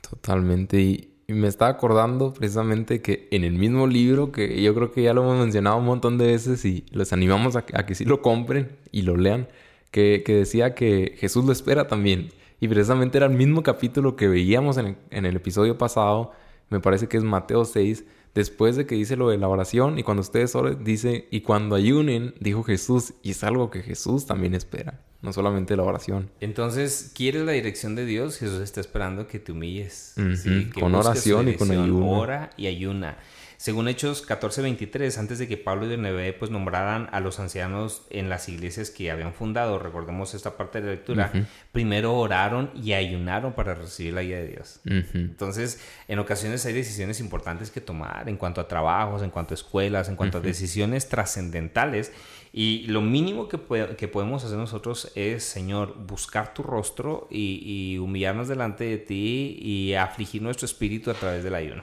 Totalmente. 0.00 0.80
Y, 0.80 1.14
y 1.26 1.34
me 1.34 1.48
estaba 1.48 1.70
acordando 1.70 2.32
precisamente 2.32 3.02
que 3.02 3.28
en 3.30 3.44
el 3.44 3.52
mismo 3.52 3.86
libro, 3.86 4.32
que 4.32 4.62
yo 4.62 4.74
creo 4.74 4.92
que 4.92 5.02
ya 5.02 5.12
lo 5.12 5.22
hemos 5.22 5.38
mencionado 5.38 5.76
un 5.76 5.84
montón 5.84 6.16
de 6.16 6.26
veces 6.26 6.64
y 6.64 6.86
les 6.90 7.12
animamos 7.12 7.54
a, 7.56 7.64
a 7.74 7.84
que 7.86 7.94
sí 7.94 8.04
lo 8.04 8.22
compren 8.22 8.76
y 8.92 9.02
lo 9.02 9.16
lean, 9.16 9.48
que, 9.90 10.22
que 10.24 10.34
decía 10.34 10.74
que 10.74 11.16
Jesús 11.18 11.44
lo 11.44 11.52
espera 11.52 11.86
también. 11.86 12.30
Y 12.60 12.68
precisamente 12.68 13.18
era 13.18 13.26
el 13.26 13.34
mismo 13.34 13.62
capítulo 13.62 14.16
que 14.16 14.26
veíamos 14.26 14.78
en 14.78 14.86
el, 14.86 14.96
en 15.10 15.26
el 15.26 15.36
episodio 15.36 15.78
pasado, 15.78 16.32
me 16.70 16.80
parece 16.80 17.08
que 17.08 17.16
es 17.16 17.24
Mateo 17.24 17.64
6, 17.64 18.04
después 18.34 18.76
de 18.76 18.86
que 18.86 18.94
dice 18.94 19.16
lo 19.16 19.28
de 19.28 19.38
la 19.38 19.48
oración 19.48 19.98
y 19.98 20.02
cuando 20.02 20.20
ustedes 20.20 20.54
oren, 20.54 20.84
dice, 20.84 21.28
y 21.30 21.40
cuando 21.42 21.76
ayunen, 21.76 22.34
dijo 22.40 22.62
Jesús, 22.62 23.14
y 23.22 23.32
es 23.32 23.44
algo 23.44 23.70
que 23.70 23.82
Jesús 23.82 24.26
también 24.26 24.54
espera, 24.54 25.00
no 25.20 25.32
solamente 25.32 25.76
la 25.76 25.82
oración. 25.82 26.30
Entonces, 26.40 27.12
¿quieres 27.14 27.42
la 27.42 27.52
dirección 27.52 27.94
de 27.94 28.04
Dios? 28.04 28.38
Jesús 28.38 28.60
está 28.60 28.80
esperando 28.80 29.26
que 29.26 29.38
te 29.38 29.52
humilles. 29.52 30.14
Que 30.16 30.80
con 30.80 30.94
oración 30.94 31.48
y 31.48 31.54
con 31.54 31.70
ayuno. 31.70 32.10
Ora 32.10 32.50
y 32.56 32.66
ayuna. 32.66 33.18
Según 33.58 33.88
Hechos 33.88 34.24
14:23, 34.24 35.18
antes 35.18 35.40
de 35.40 35.48
que 35.48 35.56
Pablo 35.56 35.84
y 35.84 35.88
Bernabé 35.88 36.32
pues 36.32 36.48
nombraran 36.48 37.08
a 37.10 37.18
los 37.18 37.40
ancianos 37.40 38.02
en 38.08 38.28
las 38.28 38.48
iglesias 38.48 38.90
que 38.90 39.10
habían 39.10 39.34
fundado, 39.34 39.80
recordemos 39.80 40.32
esta 40.34 40.56
parte 40.56 40.80
de 40.80 40.86
la 40.86 40.92
lectura, 40.92 41.32
primero 41.72 42.14
oraron 42.14 42.70
y 42.80 42.92
ayunaron 42.92 43.54
para 43.54 43.74
recibir 43.74 44.14
la 44.14 44.22
guía 44.22 44.38
de 44.38 44.46
Dios. 44.46 44.80
Entonces, 44.84 45.82
en 46.06 46.20
ocasiones 46.20 46.64
hay 46.66 46.72
decisiones 46.72 47.18
importantes 47.18 47.72
que 47.72 47.80
tomar 47.80 48.28
en 48.28 48.36
cuanto 48.36 48.60
a 48.60 48.68
trabajos, 48.68 49.24
en 49.24 49.30
cuanto 49.30 49.54
a 49.54 49.56
escuelas, 49.56 50.08
en 50.08 50.14
cuanto 50.14 50.38
a 50.38 50.40
decisiones 50.40 51.08
trascendentales. 51.08 52.12
Y 52.52 52.86
lo 52.86 53.02
mínimo 53.02 53.48
que, 53.48 53.58
que 53.96 54.06
podemos 54.06 54.44
hacer 54.44 54.56
nosotros 54.56 55.10
es, 55.16 55.42
Señor, 55.42 55.96
buscar 56.06 56.54
tu 56.54 56.62
rostro 56.62 57.26
y, 57.28 57.60
y 57.64 57.98
humillarnos 57.98 58.46
delante 58.46 58.84
de 58.84 58.98
ti 58.98 59.58
y 59.60 59.94
afligir 59.94 60.42
nuestro 60.42 60.64
espíritu 60.64 61.10
a 61.10 61.14
través 61.14 61.42
del 61.42 61.56
ayuno. 61.56 61.82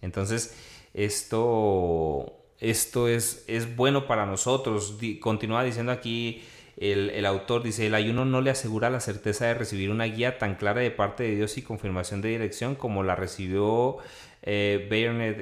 Entonces, 0.00 0.54
esto, 0.94 2.32
esto 2.58 3.08
es, 3.08 3.44
es 3.46 3.76
bueno 3.76 4.06
para 4.06 4.26
nosotros. 4.26 4.98
Continúa 5.20 5.64
diciendo 5.64 5.92
aquí 5.92 6.42
el, 6.76 7.10
el, 7.10 7.26
autor 7.26 7.62
dice, 7.62 7.86
el 7.86 7.94
ayuno 7.94 8.24
no 8.24 8.40
le 8.40 8.50
asegura 8.50 8.90
la 8.90 9.00
certeza 9.00 9.46
de 9.46 9.54
recibir 9.54 9.90
una 9.90 10.04
guía 10.04 10.38
tan 10.38 10.54
clara 10.54 10.80
de 10.80 10.90
parte 10.90 11.24
de 11.24 11.34
Dios 11.34 11.58
y 11.58 11.62
confirmación 11.62 12.20
de 12.20 12.28
dirección 12.28 12.76
como 12.76 13.02
la 13.02 13.16
recibió 13.16 13.98
eh, 14.42 14.86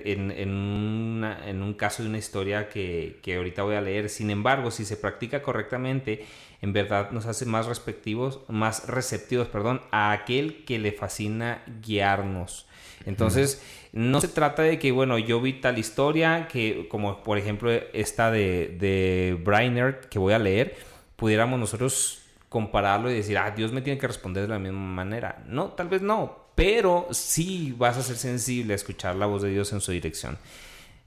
en, 0.07 0.31
en, 0.31 1.25
en, 1.25 1.63
un 1.63 1.75
caso 1.75 2.03
de 2.03 2.09
una 2.09 2.19
historia 2.19 2.69
que, 2.71 3.21
que, 3.23 3.37
ahorita 3.37 3.63
voy 3.63 3.75
a 3.75 3.83
leer. 3.83 4.09
Sin 4.09 4.31
embargo, 4.31 4.71
si 4.71 4.87
se 4.87 4.97
practica 4.97 5.43
correctamente, 5.43 6.25
en 6.63 6.73
verdad 6.73 7.11
nos 7.11 7.27
hace 7.27 7.45
más 7.45 7.67
respectivos, 7.67 8.41
más 8.49 8.89
receptivos, 8.89 9.49
perdón, 9.49 9.83
a 9.91 10.13
aquel 10.13 10.65
que 10.65 10.79
le 10.79 10.93
fascina 10.93 11.63
guiarnos. 11.83 12.67
Entonces, 13.05 13.63
no 13.97 14.21
se 14.21 14.29
trata 14.29 14.61
de 14.61 14.79
que, 14.79 14.93
bueno, 14.93 15.17
yo 15.17 15.41
vi 15.41 15.55
tal 15.55 15.79
historia, 15.79 16.49
que 16.49 16.87
como 16.91 17.23
por 17.23 17.39
ejemplo 17.39 17.71
esta 17.95 18.31
de, 18.31 18.77
de 18.79 19.41
Brainerd, 19.43 20.01
que 20.11 20.19
voy 20.19 20.35
a 20.35 20.39
leer, 20.39 20.77
pudiéramos 21.17 21.59
nosotros 21.59 22.21
compararlo 22.51 23.11
y 23.11 23.15
decir, 23.15 23.39
ah, 23.39 23.53
Dios 23.53 23.73
me 23.73 23.81
tiene 23.81 23.99
que 23.99 24.07
responder 24.07 24.43
de 24.43 24.49
la 24.51 24.59
misma 24.59 24.81
manera. 24.81 25.43
No, 25.49 25.69
tal 25.69 25.89
vez 25.89 26.03
no, 26.03 26.37
pero 26.55 27.09
sí 27.11 27.75
vas 27.79 27.97
a 27.97 28.03
ser 28.03 28.17
sensible 28.17 28.75
a 28.75 28.77
escuchar 28.77 29.17
la 29.17 29.25
voz 29.25 29.41
de 29.41 29.49
Dios 29.49 29.73
en 29.73 29.81
su 29.81 29.93
dirección. 29.93 30.37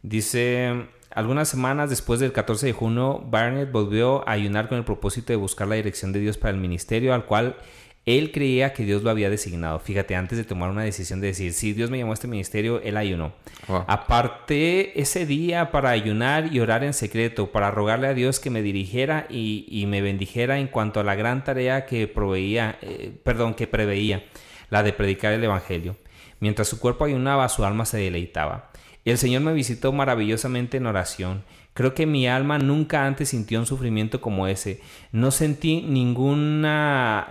Dice, 0.01 0.87
algunas 1.11 1.47
semanas 1.47 1.91
después 1.91 2.19
del 2.19 2.31
14 2.31 2.65
de 2.65 2.73
junio, 2.73 3.23
Barnett 3.23 3.71
volvió 3.71 4.27
a 4.27 4.31
ayunar 4.31 4.67
con 4.67 4.79
el 4.79 4.83
propósito 4.83 5.31
de 5.31 5.37
buscar 5.37 5.67
la 5.67 5.75
dirección 5.75 6.11
de 6.11 6.21
Dios 6.21 6.39
para 6.39 6.55
el 6.55 6.59
ministerio 6.59 7.13
al 7.13 7.25
cual 7.25 7.55
él 8.05 8.31
creía 8.31 8.73
que 8.73 8.85
Dios 8.85 9.03
lo 9.03 9.09
había 9.09 9.29
designado. 9.29 9.79
Fíjate, 9.79 10.15
antes 10.15 10.37
de 10.37 10.43
tomar 10.43 10.69
una 10.71 10.83
decisión 10.83 11.21
de 11.21 11.27
decir, 11.27 11.53
si 11.53 11.73
Dios 11.73 11.91
me 11.91 11.99
llamó 11.99 12.11
a 12.11 12.13
este 12.15 12.27
ministerio, 12.27 12.81
él 12.81 12.97
ayunó. 12.97 13.33
Aparté 13.87 14.99
ese 14.99 15.25
día 15.25 15.69
para 15.71 15.91
ayunar 15.91 16.51
y 16.51 16.59
orar 16.59 16.83
en 16.83 16.93
secreto, 16.93 17.51
para 17.51 17.71
rogarle 17.71 18.07
a 18.07 18.13
Dios 18.13 18.39
que 18.39 18.49
me 18.49 18.61
dirigiera 18.61 19.27
y, 19.29 19.85
me 19.87 20.01
bendijera 20.01 20.59
en 20.59 20.67
cuanto 20.67 20.99
a 20.99 21.03
la 21.03 21.15
gran 21.15 21.43
tarea 21.43 21.85
que 21.85 22.07
proveía, 22.07 22.79
eh, 22.81 23.11
perdón, 23.23 23.53
que 23.53 23.67
preveía, 23.67 24.23
la 24.69 24.81
de 24.81 24.93
predicar 24.93 25.33
el 25.33 25.43
Evangelio. 25.43 25.95
Mientras 26.39 26.67
su 26.67 26.79
cuerpo 26.79 27.05
ayunaba, 27.05 27.49
su 27.49 27.65
alma 27.65 27.85
se 27.85 27.97
deleitaba. 27.97 28.71
El 29.05 29.17
Señor 29.17 29.41
me 29.41 29.53
visitó 29.53 29.91
maravillosamente 29.91 30.77
en 30.77 30.85
oración 30.85 31.43
Creo 31.79 31.93
que 31.93 32.05
mi 32.05 32.27
alma 32.27 32.59
nunca 32.59 33.05
antes 33.05 33.29
sintió 33.29 33.57
un 33.57 33.65
sufrimiento 33.65 34.19
como 34.19 34.47
ese. 34.47 34.81
No 35.13 35.31
sentí 35.31 35.81
ninguna 35.81 37.23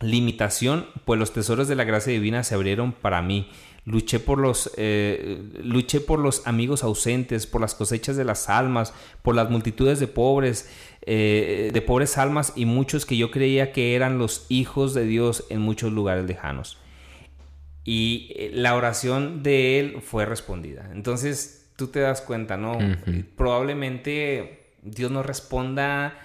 limitación, 0.00 0.86
pues 1.04 1.20
los 1.20 1.34
tesoros 1.34 1.68
de 1.68 1.74
la 1.74 1.84
gracia 1.84 2.14
divina 2.14 2.42
se 2.42 2.54
abrieron 2.54 2.92
para 2.92 3.20
mí. 3.20 3.50
Luché 3.84 4.18
por 4.18 4.38
los, 4.38 4.70
eh, 4.78 5.42
luché 5.62 6.00
por 6.00 6.18
los 6.18 6.46
amigos 6.46 6.84
ausentes, 6.84 7.46
por 7.46 7.60
las 7.60 7.74
cosechas 7.74 8.16
de 8.16 8.24
las 8.24 8.48
almas, 8.48 8.94
por 9.20 9.34
las 9.34 9.50
multitudes 9.50 10.00
de 10.00 10.06
pobres, 10.06 10.70
eh, 11.02 11.68
de 11.70 11.82
pobres 11.82 12.16
almas 12.16 12.54
y 12.56 12.64
muchos 12.64 13.04
que 13.04 13.18
yo 13.18 13.30
creía 13.30 13.72
que 13.72 13.94
eran 13.94 14.16
los 14.16 14.46
hijos 14.48 14.94
de 14.94 15.04
Dios 15.04 15.44
en 15.50 15.60
muchos 15.60 15.92
lugares 15.92 16.24
lejanos. 16.24 16.78
Y 17.84 18.32
eh, 18.36 18.52
la 18.54 18.74
oración 18.74 19.42
de 19.42 19.80
él 19.80 20.00
fue 20.00 20.24
respondida. 20.24 20.88
Entonces, 20.94 21.63
tú 21.76 21.88
te 21.88 22.00
das 22.00 22.20
cuenta, 22.20 22.56
¿no? 22.56 22.78
Probablemente 23.36 24.74
Dios 24.82 25.10
no 25.10 25.22
responda 25.22 26.18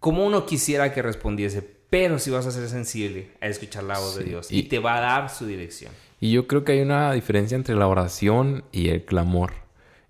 como 0.00 0.26
uno 0.26 0.46
quisiera 0.46 0.92
que 0.92 1.02
respondiese, 1.02 1.62
pero 1.90 2.18
si 2.18 2.30
vas 2.30 2.46
a 2.46 2.50
ser 2.50 2.68
sensible 2.68 3.30
a 3.40 3.48
escuchar 3.48 3.84
la 3.84 3.98
voz 3.98 4.16
de 4.16 4.24
Dios 4.24 4.50
y, 4.50 4.64
te 4.64 4.78
va 4.78 4.96
a 4.96 5.00
dar 5.00 5.30
su 5.30 5.46
dirección. 5.46 5.92
Y 6.20 6.32
yo 6.32 6.46
creo 6.46 6.64
que 6.64 6.72
hay 6.72 6.80
una 6.80 7.12
diferencia 7.12 7.56
entre 7.56 7.74
la 7.74 7.86
oración 7.86 8.64
y 8.72 8.88
el 8.88 9.04
clamor. 9.04 9.52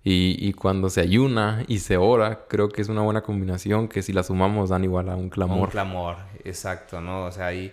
Y, 0.03 0.53
cuando 0.53 0.89
se 0.89 1.01
ayuna 1.01 1.63
y 1.67 1.77
se 1.77 1.97
ora, 1.97 2.45
creo 2.47 2.69
que 2.69 2.81
es 2.81 2.89
una 2.89 3.01
buena 3.01 3.21
combinación 3.21 3.87
que 3.87 4.01
si 4.01 4.13
la 4.13 4.23
sumamos 4.23 4.69
dan 4.69 4.83
igual 4.83 5.09
a 5.09 5.15
un 5.15 5.29
clamor. 5.29 5.65
Un 5.65 5.71
clamor, 5.71 6.17
exacto, 6.43 7.01
¿no? 7.01 7.25
O 7.25 7.31
sea, 7.31 7.47
hay, 7.47 7.71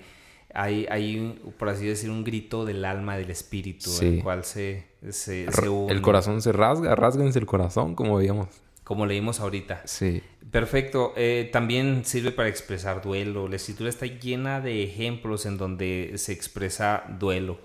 hay, 0.54 0.86
hay 0.90 1.40
por 1.58 1.68
así 1.68 1.86
decir, 1.86 2.10
un 2.10 2.24
grito 2.24 2.64
del 2.64 2.84
alma, 2.84 3.16
del 3.16 3.30
espíritu, 3.30 3.90
el 4.00 4.22
cual 4.22 4.44
se, 4.44 4.86
el 5.00 6.00
corazón 6.00 6.42
se 6.42 6.52
rasga, 6.52 6.94
rasguense 6.94 7.38
el 7.38 7.46
corazón, 7.46 7.94
como 7.94 8.16
veíamos. 8.16 8.48
Como 8.84 9.04
leímos 9.04 9.40
ahorita. 9.40 9.82
Sí. 9.84 10.22
Perfecto. 10.50 11.12
Eh, 11.14 11.50
también 11.52 12.06
sirve 12.06 12.32
para 12.32 12.48
expresar 12.48 13.02
duelo. 13.02 13.46
La 13.46 13.56
escritura 13.56 13.90
está 13.90 14.06
llena 14.06 14.62
de 14.62 14.82
ejemplos 14.82 15.44
en 15.44 15.58
donde 15.58 16.14
se 16.16 16.32
expresa 16.32 17.04
duelo. 17.18 17.58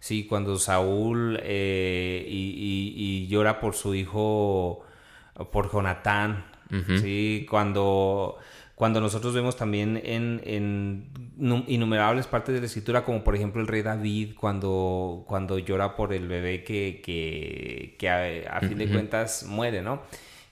Sí, 0.00 0.26
cuando 0.26 0.58
Saúl 0.58 1.40
eh, 1.42 2.26
y, 2.28 3.26
llora 3.28 3.58
por 3.58 3.74
su 3.74 3.94
hijo, 3.94 4.84
por 5.50 5.72
Jonatán. 5.72 6.44
Sí, 7.00 7.46
cuando 7.48 8.38
cuando 8.76 9.00
nosotros 9.00 9.32
vemos 9.32 9.56
también 9.56 9.98
en, 10.04 10.42
en, 10.44 11.64
innumerables 11.66 12.26
partes 12.26 12.54
de 12.54 12.60
la 12.60 12.66
escritura, 12.66 13.06
como 13.06 13.24
por 13.24 13.34
ejemplo 13.34 13.62
el 13.62 13.66
rey 13.66 13.80
David, 13.80 14.34
cuando, 14.38 15.24
cuando 15.26 15.58
llora 15.58 15.96
por 15.96 16.12
el 16.12 16.28
bebé 16.28 16.62
que, 16.62 17.00
que, 17.02 17.96
que 17.98 18.10
a, 18.46 18.60
fin 18.60 18.76
de 18.76 18.86
cuentas 18.86 19.44
muere, 19.44 19.80
¿no? 19.80 20.02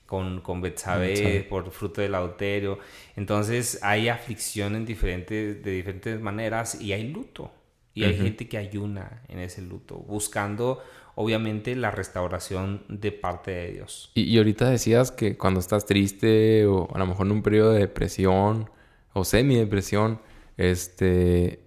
Con, 0.07 0.41
con 0.41 0.59
Betsabé, 0.59 1.45
por 1.47 1.69
fruto 1.69 2.01
del 2.01 2.15
adulterio. 2.15 2.79
Entonces 3.15 3.77
hay 3.83 4.09
aflicción 4.09 4.75
en 4.75 4.85
diferentes, 4.85 5.63
de 5.63 5.71
diferentes 5.71 6.19
maneras 6.19 6.81
y 6.81 6.93
hay 6.93 7.07
luto. 7.07 7.51
Y 7.93 8.05
hay 8.05 8.17
gente 8.17 8.49
que 8.49 8.57
ayuna 8.57 9.21
en 9.29 9.39
ese 9.39 9.61
luto, 9.61 9.97
buscando 9.97 10.83
obviamente 11.15 11.75
la 11.75 11.91
restauración 11.91 12.83
de 12.87 13.11
parte 13.11 13.51
de 13.51 13.71
Dios. 13.71 14.11
Y, 14.13 14.37
ahorita 14.37 14.69
decías 14.69 15.11
que 15.11 15.37
cuando 15.37 15.59
estás 15.59 15.85
triste 15.85 16.65
o 16.67 16.87
a 16.93 16.99
lo 16.99 17.07
mejor 17.07 17.25
en 17.25 17.31
un 17.31 17.41
periodo 17.41 17.71
de 17.71 17.79
depresión 17.79 18.69
o 19.13 19.23
semi-depresión, 19.23 20.19
este, 20.57 21.61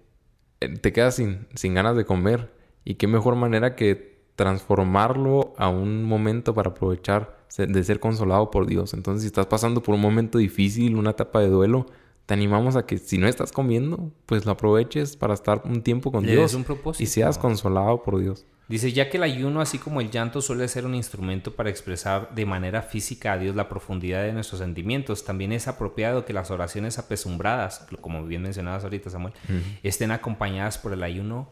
eh, 0.61 0.69
te 0.81 0.93
quedas 0.93 1.15
sin, 1.15 1.47
sin 1.55 1.73
ganas 1.73 1.95
de 1.95 2.05
comer. 2.05 2.53
Y 2.85 2.95
qué 2.95 3.07
mejor 3.07 3.35
manera 3.35 3.75
que 3.75 4.19
transformarlo 4.35 5.53
a 5.57 5.67
un 5.67 6.03
momento 6.03 6.53
para 6.53 6.69
aprovechar 6.69 7.39
de 7.57 7.83
ser 7.83 7.99
consolado 7.99 8.51
por 8.51 8.67
Dios. 8.67 8.93
Entonces, 8.93 9.23
si 9.23 9.27
estás 9.27 9.47
pasando 9.47 9.83
por 9.83 9.95
un 9.95 10.01
momento 10.01 10.37
difícil, 10.37 10.95
una 10.95 11.09
etapa 11.11 11.41
de 11.41 11.49
duelo, 11.49 11.87
te 12.25 12.35
animamos 12.35 12.75
a 12.75 12.85
que 12.85 12.99
si 12.99 13.17
no 13.17 13.27
estás 13.27 13.51
comiendo, 13.51 14.11
pues 14.27 14.45
lo 14.45 14.51
aproveches 14.51 15.17
para 15.17 15.33
estar 15.33 15.63
un 15.65 15.81
tiempo 15.81 16.11
con 16.11 16.23
Dios 16.23 16.53
un 16.53 16.65
y 16.99 17.07
seas 17.07 17.37
consolado 17.37 18.03
por 18.03 18.19
Dios. 18.19 18.45
Dice, 18.69 18.93
ya 18.93 19.09
que 19.09 19.17
el 19.17 19.23
ayuno, 19.23 19.61
así 19.61 19.79
como 19.79 19.99
el 19.99 20.11
llanto, 20.11 20.43
suele 20.43 20.67
ser 20.67 20.85
un 20.85 20.93
instrumento 20.93 21.55
para 21.55 21.71
expresar 21.71 22.33
de 22.35 22.45
manera 22.45 22.83
física 22.83 23.33
a 23.33 23.37
Dios 23.39 23.55
la 23.55 23.67
profundidad 23.67 24.21
de 24.21 24.31
nuestros 24.31 24.59
sentimientos, 24.59 25.25
también 25.25 25.51
es 25.51 25.67
apropiado 25.67 26.23
que 26.23 26.33
las 26.33 26.51
oraciones 26.51 26.99
apesumbradas, 26.99 27.87
como 27.99 28.23
bien 28.25 28.43
mencionabas 28.43 28.83
ahorita, 28.83 29.09
Samuel, 29.09 29.33
estén 29.81 30.11
acompañadas 30.11 30.77
por 30.77 30.93
el 30.93 31.01
ayuno 31.01 31.49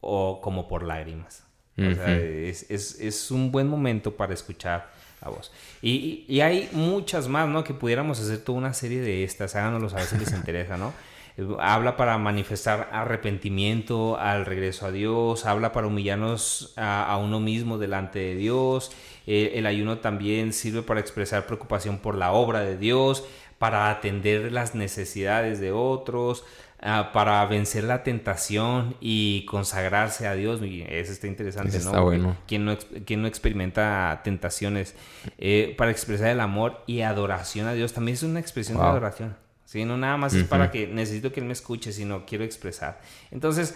o 0.00 0.40
como 0.40 0.66
por 0.66 0.82
lágrimas. 0.82 1.44
O 1.78 1.94
sea, 1.94 2.12
es, 2.16 2.68
es, 2.70 3.00
es, 3.00 3.30
un 3.30 3.52
buen 3.52 3.68
momento 3.68 4.16
para 4.16 4.34
escuchar 4.34 4.90
la 5.22 5.28
voz. 5.28 5.52
Y, 5.80 6.24
y, 6.26 6.40
hay 6.40 6.70
muchas 6.72 7.28
más, 7.28 7.46
¿no? 7.48 7.62
Que 7.62 7.74
pudiéramos 7.74 8.18
hacer 8.18 8.38
toda 8.38 8.58
una 8.58 8.72
serie 8.72 9.00
de 9.00 9.24
estas, 9.24 9.54
háganos 9.54 9.92
a 9.92 9.96
ver 9.96 10.06
si 10.06 10.16
les 10.16 10.32
interesa, 10.32 10.76
¿no? 10.76 10.92
Habla 11.58 11.96
para 11.96 12.16
manifestar 12.18 12.88
arrepentimiento 12.92 14.18
al 14.18 14.46
regreso 14.46 14.86
a 14.86 14.90
Dios, 14.90 15.44
habla 15.44 15.72
para 15.72 15.86
humillarnos 15.86 16.72
a, 16.76 17.18
uno 17.22 17.40
mismo 17.40 17.76
delante 17.76 18.18
de 18.18 18.36
Dios, 18.36 18.90
eh, 19.26 19.52
el 19.56 19.66
ayuno 19.66 19.98
también 19.98 20.52
sirve 20.52 20.82
para 20.82 21.00
expresar 21.00 21.46
preocupación 21.46 21.98
por 21.98 22.14
la 22.14 22.32
obra 22.32 22.60
de 22.60 22.78
Dios, 22.78 23.24
para 23.58 23.90
atender 23.90 24.52
las 24.52 24.74
necesidades 24.74 25.60
de 25.60 25.72
otros, 25.72 26.44
ah, 26.80 27.10
para 27.12 27.44
vencer 27.46 27.84
la 27.84 28.02
tentación 28.02 28.96
y 29.00 29.44
consagrarse 29.46 30.26
a 30.26 30.34
Dios. 30.34 30.60
eso 30.62 31.12
está 31.12 31.26
interesante, 31.26 31.78
¿no? 31.80 32.02
bueno. 32.02 32.36
¿Quién 32.46 32.64
no, 32.64 32.72
no 32.74 33.26
experimenta 33.26 34.20
tentaciones? 34.24 34.94
Eh, 35.38 35.74
para 35.76 35.90
expresar 35.90 36.28
el 36.28 36.40
amor 36.40 36.82
y 36.86 37.00
adoración 37.02 37.66
a 37.66 37.74
Dios. 37.74 37.92
También 37.92 38.14
es 38.14 38.22
una 38.22 38.40
expresión 38.40 38.78
de 38.78 38.84
adoración. 38.84 39.45
¿Sí? 39.66 39.84
No 39.84 39.98
nada 39.98 40.16
más 40.16 40.32
es 40.32 40.44
para 40.44 40.70
que 40.70 40.86
necesito 40.86 41.30
que 41.30 41.40
él 41.40 41.46
me 41.46 41.52
escuche, 41.52 41.92
sino 41.92 42.24
quiero 42.24 42.44
expresar. 42.44 43.02
Entonces, 43.30 43.74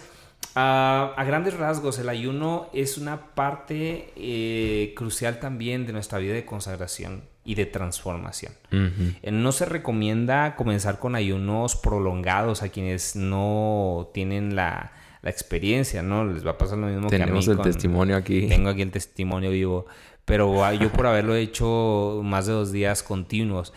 a 0.55 1.23
grandes 1.25 1.53
rasgos, 1.55 1.99
el 1.99 2.09
ayuno 2.09 2.69
es 2.73 2.97
una 2.97 3.33
parte 3.35 4.11
eh, 4.15 4.93
crucial 4.97 5.39
también 5.39 5.85
de 5.85 5.93
nuestra 5.93 6.17
vida 6.17 6.33
de 6.33 6.45
consagración 6.45 7.23
y 7.43 7.55
de 7.55 7.65
transformación. 7.65 8.53
Eh, 8.71 9.31
no 9.31 9.51
se 9.51 9.65
recomienda 9.65 10.55
comenzar 10.55 10.99
con 10.99 11.15
ayunos 11.15 11.75
prolongados 11.75 12.61
a 12.63 12.69
quienes 12.69 13.15
no 13.15 14.09
tienen 14.13 14.55
la, 14.55 14.93
experiencia, 15.23 16.01
¿no? 16.01 16.25
Les 16.25 16.43
va 16.43 16.51
a 16.51 16.57
pasar 16.57 16.79
lo 16.79 16.87
mismo 16.87 17.07
que 17.07 17.17
a 17.17 17.19
mí. 17.19 17.25
Tenemos 17.25 17.47
el 17.47 17.61
testimonio 17.61 18.15
aquí. 18.15 18.47
Tengo 18.47 18.69
aquí 18.69 18.81
el 18.81 18.89
testimonio 18.89 19.51
vivo. 19.51 19.85
Pero 20.25 20.65
ah, 20.65 20.73
yo 20.73 20.91
por 20.91 21.05
haberlo 21.05 21.35
hecho 21.35 22.21
más 22.23 22.47
de 22.47 22.53
dos 22.53 22.71
días 22.71 23.03
continuos, 23.03 23.71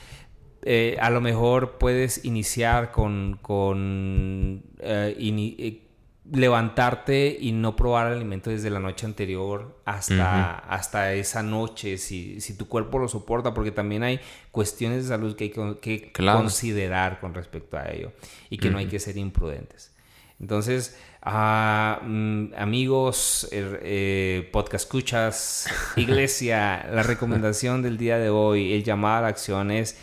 eh, 0.67 0.97
a 0.99 1.11
lo 1.11 1.21
mejor 1.21 1.77
puedes 1.77 2.25
iniciar 2.25 2.91
con, 2.91 3.39
con 3.43 4.63
eh, 4.79 5.15
eh, 5.19 5.83
levantarte 6.33 7.37
y 7.39 7.53
no 7.53 7.77
probar 7.77 8.07
alimento 8.07 8.49
desde 8.49 8.71
la 8.71 8.81
noche 8.81 9.05
anterior 9.05 9.83
hasta, 9.85 10.55
hasta 10.59 11.13
esa 11.13 11.43
noche, 11.43 11.99
si, 11.99 12.41
si, 12.41 12.57
tu 12.57 12.67
cuerpo 12.67 12.99
lo 12.99 13.09
soporta, 13.09 13.53
porque 13.53 13.73
también 13.73 14.05
hay 14.05 14.21
cuestiones 14.51 15.03
de 15.03 15.09
salud 15.11 15.37
que 15.37 15.45
hay 15.45 15.51
que, 15.83 16.13
considerar 16.13 17.21
con 17.21 17.35
respecto 17.35 17.77
a 17.77 17.91
ello 17.91 18.13
y 18.49 18.57
que 18.57 18.71
no 18.71 18.79
hay 18.79 18.87
que 18.87 18.99
ser 18.99 19.19
imprudentes. 19.19 19.93
Entonces, 20.41 20.99
ah, 21.21 22.01
mm, 22.03 22.55
amigos, 22.57 23.49
er, 23.53 23.81
eh, 23.83 24.49
podcast 24.51 24.87
escuchas, 24.87 25.67
iglesia, 25.97 26.89
la 26.91 27.03
recomendación 27.03 27.83
del 27.83 27.99
día 27.99 28.17
de 28.17 28.31
hoy, 28.31 28.73
el 28.73 28.83
llamado 28.83 29.19
a 29.19 29.21
la 29.23 29.29
acción 29.29 29.71
es 29.71 29.99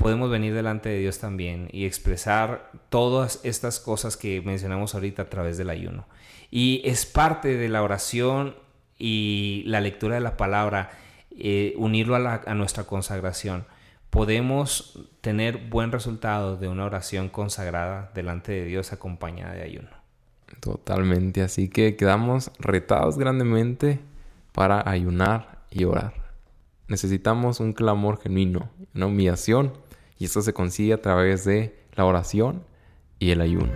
podemos 0.00 0.30
venir 0.30 0.54
delante 0.54 0.88
de 0.88 0.98
Dios 0.98 1.18
también 1.18 1.68
y 1.72 1.84
expresar 1.84 2.72
todas 2.88 3.38
estas 3.42 3.78
cosas 3.78 4.16
que 4.16 4.40
mencionamos 4.40 4.94
ahorita 4.94 5.22
a 5.22 5.28
través 5.28 5.58
del 5.58 5.68
ayuno. 5.68 6.06
Y 6.50 6.80
es 6.86 7.04
parte 7.04 7.58
de 7.58 7.68
la 7.68 7.82
oración 7.82 8.56
y 8.98 9.62
la 9.66 9.82
lectura 9.82 10.14
de 10.14 10.22
la 10.22 10.38
palabra, 10.38 10.90
eh, 11.36 11.74
unirlo 11.76 12.16
a, 12.16 12.54
nuestra 12.54 12.84
consagración. 12.84 13.66
Podemos 14.08 15.06
tener 15.20 15.68
buen 15.68 15.92
resultado 15.92 16.56
de 16.56 16.68
una 16.68 16.86
oración 16.86 17.28
consagrada 17.28 18.10
delante 18.14 18.52
de 18.52 18.64
Dios 18.64 18.94
acompañada 18.94 19.52
de 19.52 19.64
ayuno. 19.64 19.90
Totalmente, 20.60 21.42
así 21.42 21.68
que 21.68 21.96
quedamos 21.96 22.50
retados 22.58 23.18
grandemente 23.18 24.00
para 24.52 24.88
ayunar 24.88 25.58
y 25.70 25.84
orar. 25.84 26.14
Necesitamos 26.88 27.60
un 27.60 27.74
clamor 27.74 28.18
genuino, 28.18 28.70
una 28.94 29.04
humillación 29.04 29.72
y 30.20 30.26
esto 30.26 30.42
se 30.42 30.52
consigue 30.52 30.92
a 30.92 31.00
través 31.00 31.44
de 31.46 31.74
la 31.94 32.04
oración 32.04 32.62
y 33.18 33.30
el 33.30 33.40
ayuno. 33.40 33.72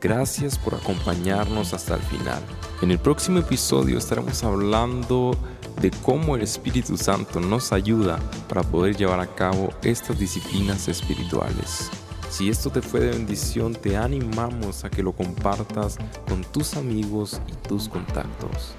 Gracias 0.00 0.58
por 0.58 0.74
acompañarnos 0.74 1.74
hasta 1.74 1.94
el 1.94 2.00
final. 2.00 2.42
En 2.80 2.90
el 2.90 2.98
próximo 2.98 3.38
episodio 3.38 3.98
estaremos 3.98 4.42
hablando 4.42 5.36
de 5.80 5.90
cómo 5.90 6.36
el 6.36 6.42
Espíritu 6.42 6.96
Santo 6.96 7.38
nos 7.38 7.70
ayuda 7.70 8.18
para 8.48 8.62
poder 8.62 8.96
llevar 8.96 9.20
a 9.20 9.26
cabo 9.26 9.68
estas 9.82 10.18
disciplinas 10.18 10.88
espirituales. 10.88 11.90
Si 12.30 12.48
esto 12.48 12.70
te 12.70 12.80
fue 12.80 13.00
de 13.00 13.10
bendición, 13.10 13.74
te 13.74 13.94
animamos 13.98 14.84
a 14.84 14.90
que 14.90 15.02
lo 15.02 15.12
compartas 15.12 15.98
con 16.26 16.42
tus 16.44 16.78
amigos 16.78 17.42
y 17.46 17.68
tus 17.68 17.90
contactos. 17.90 18.74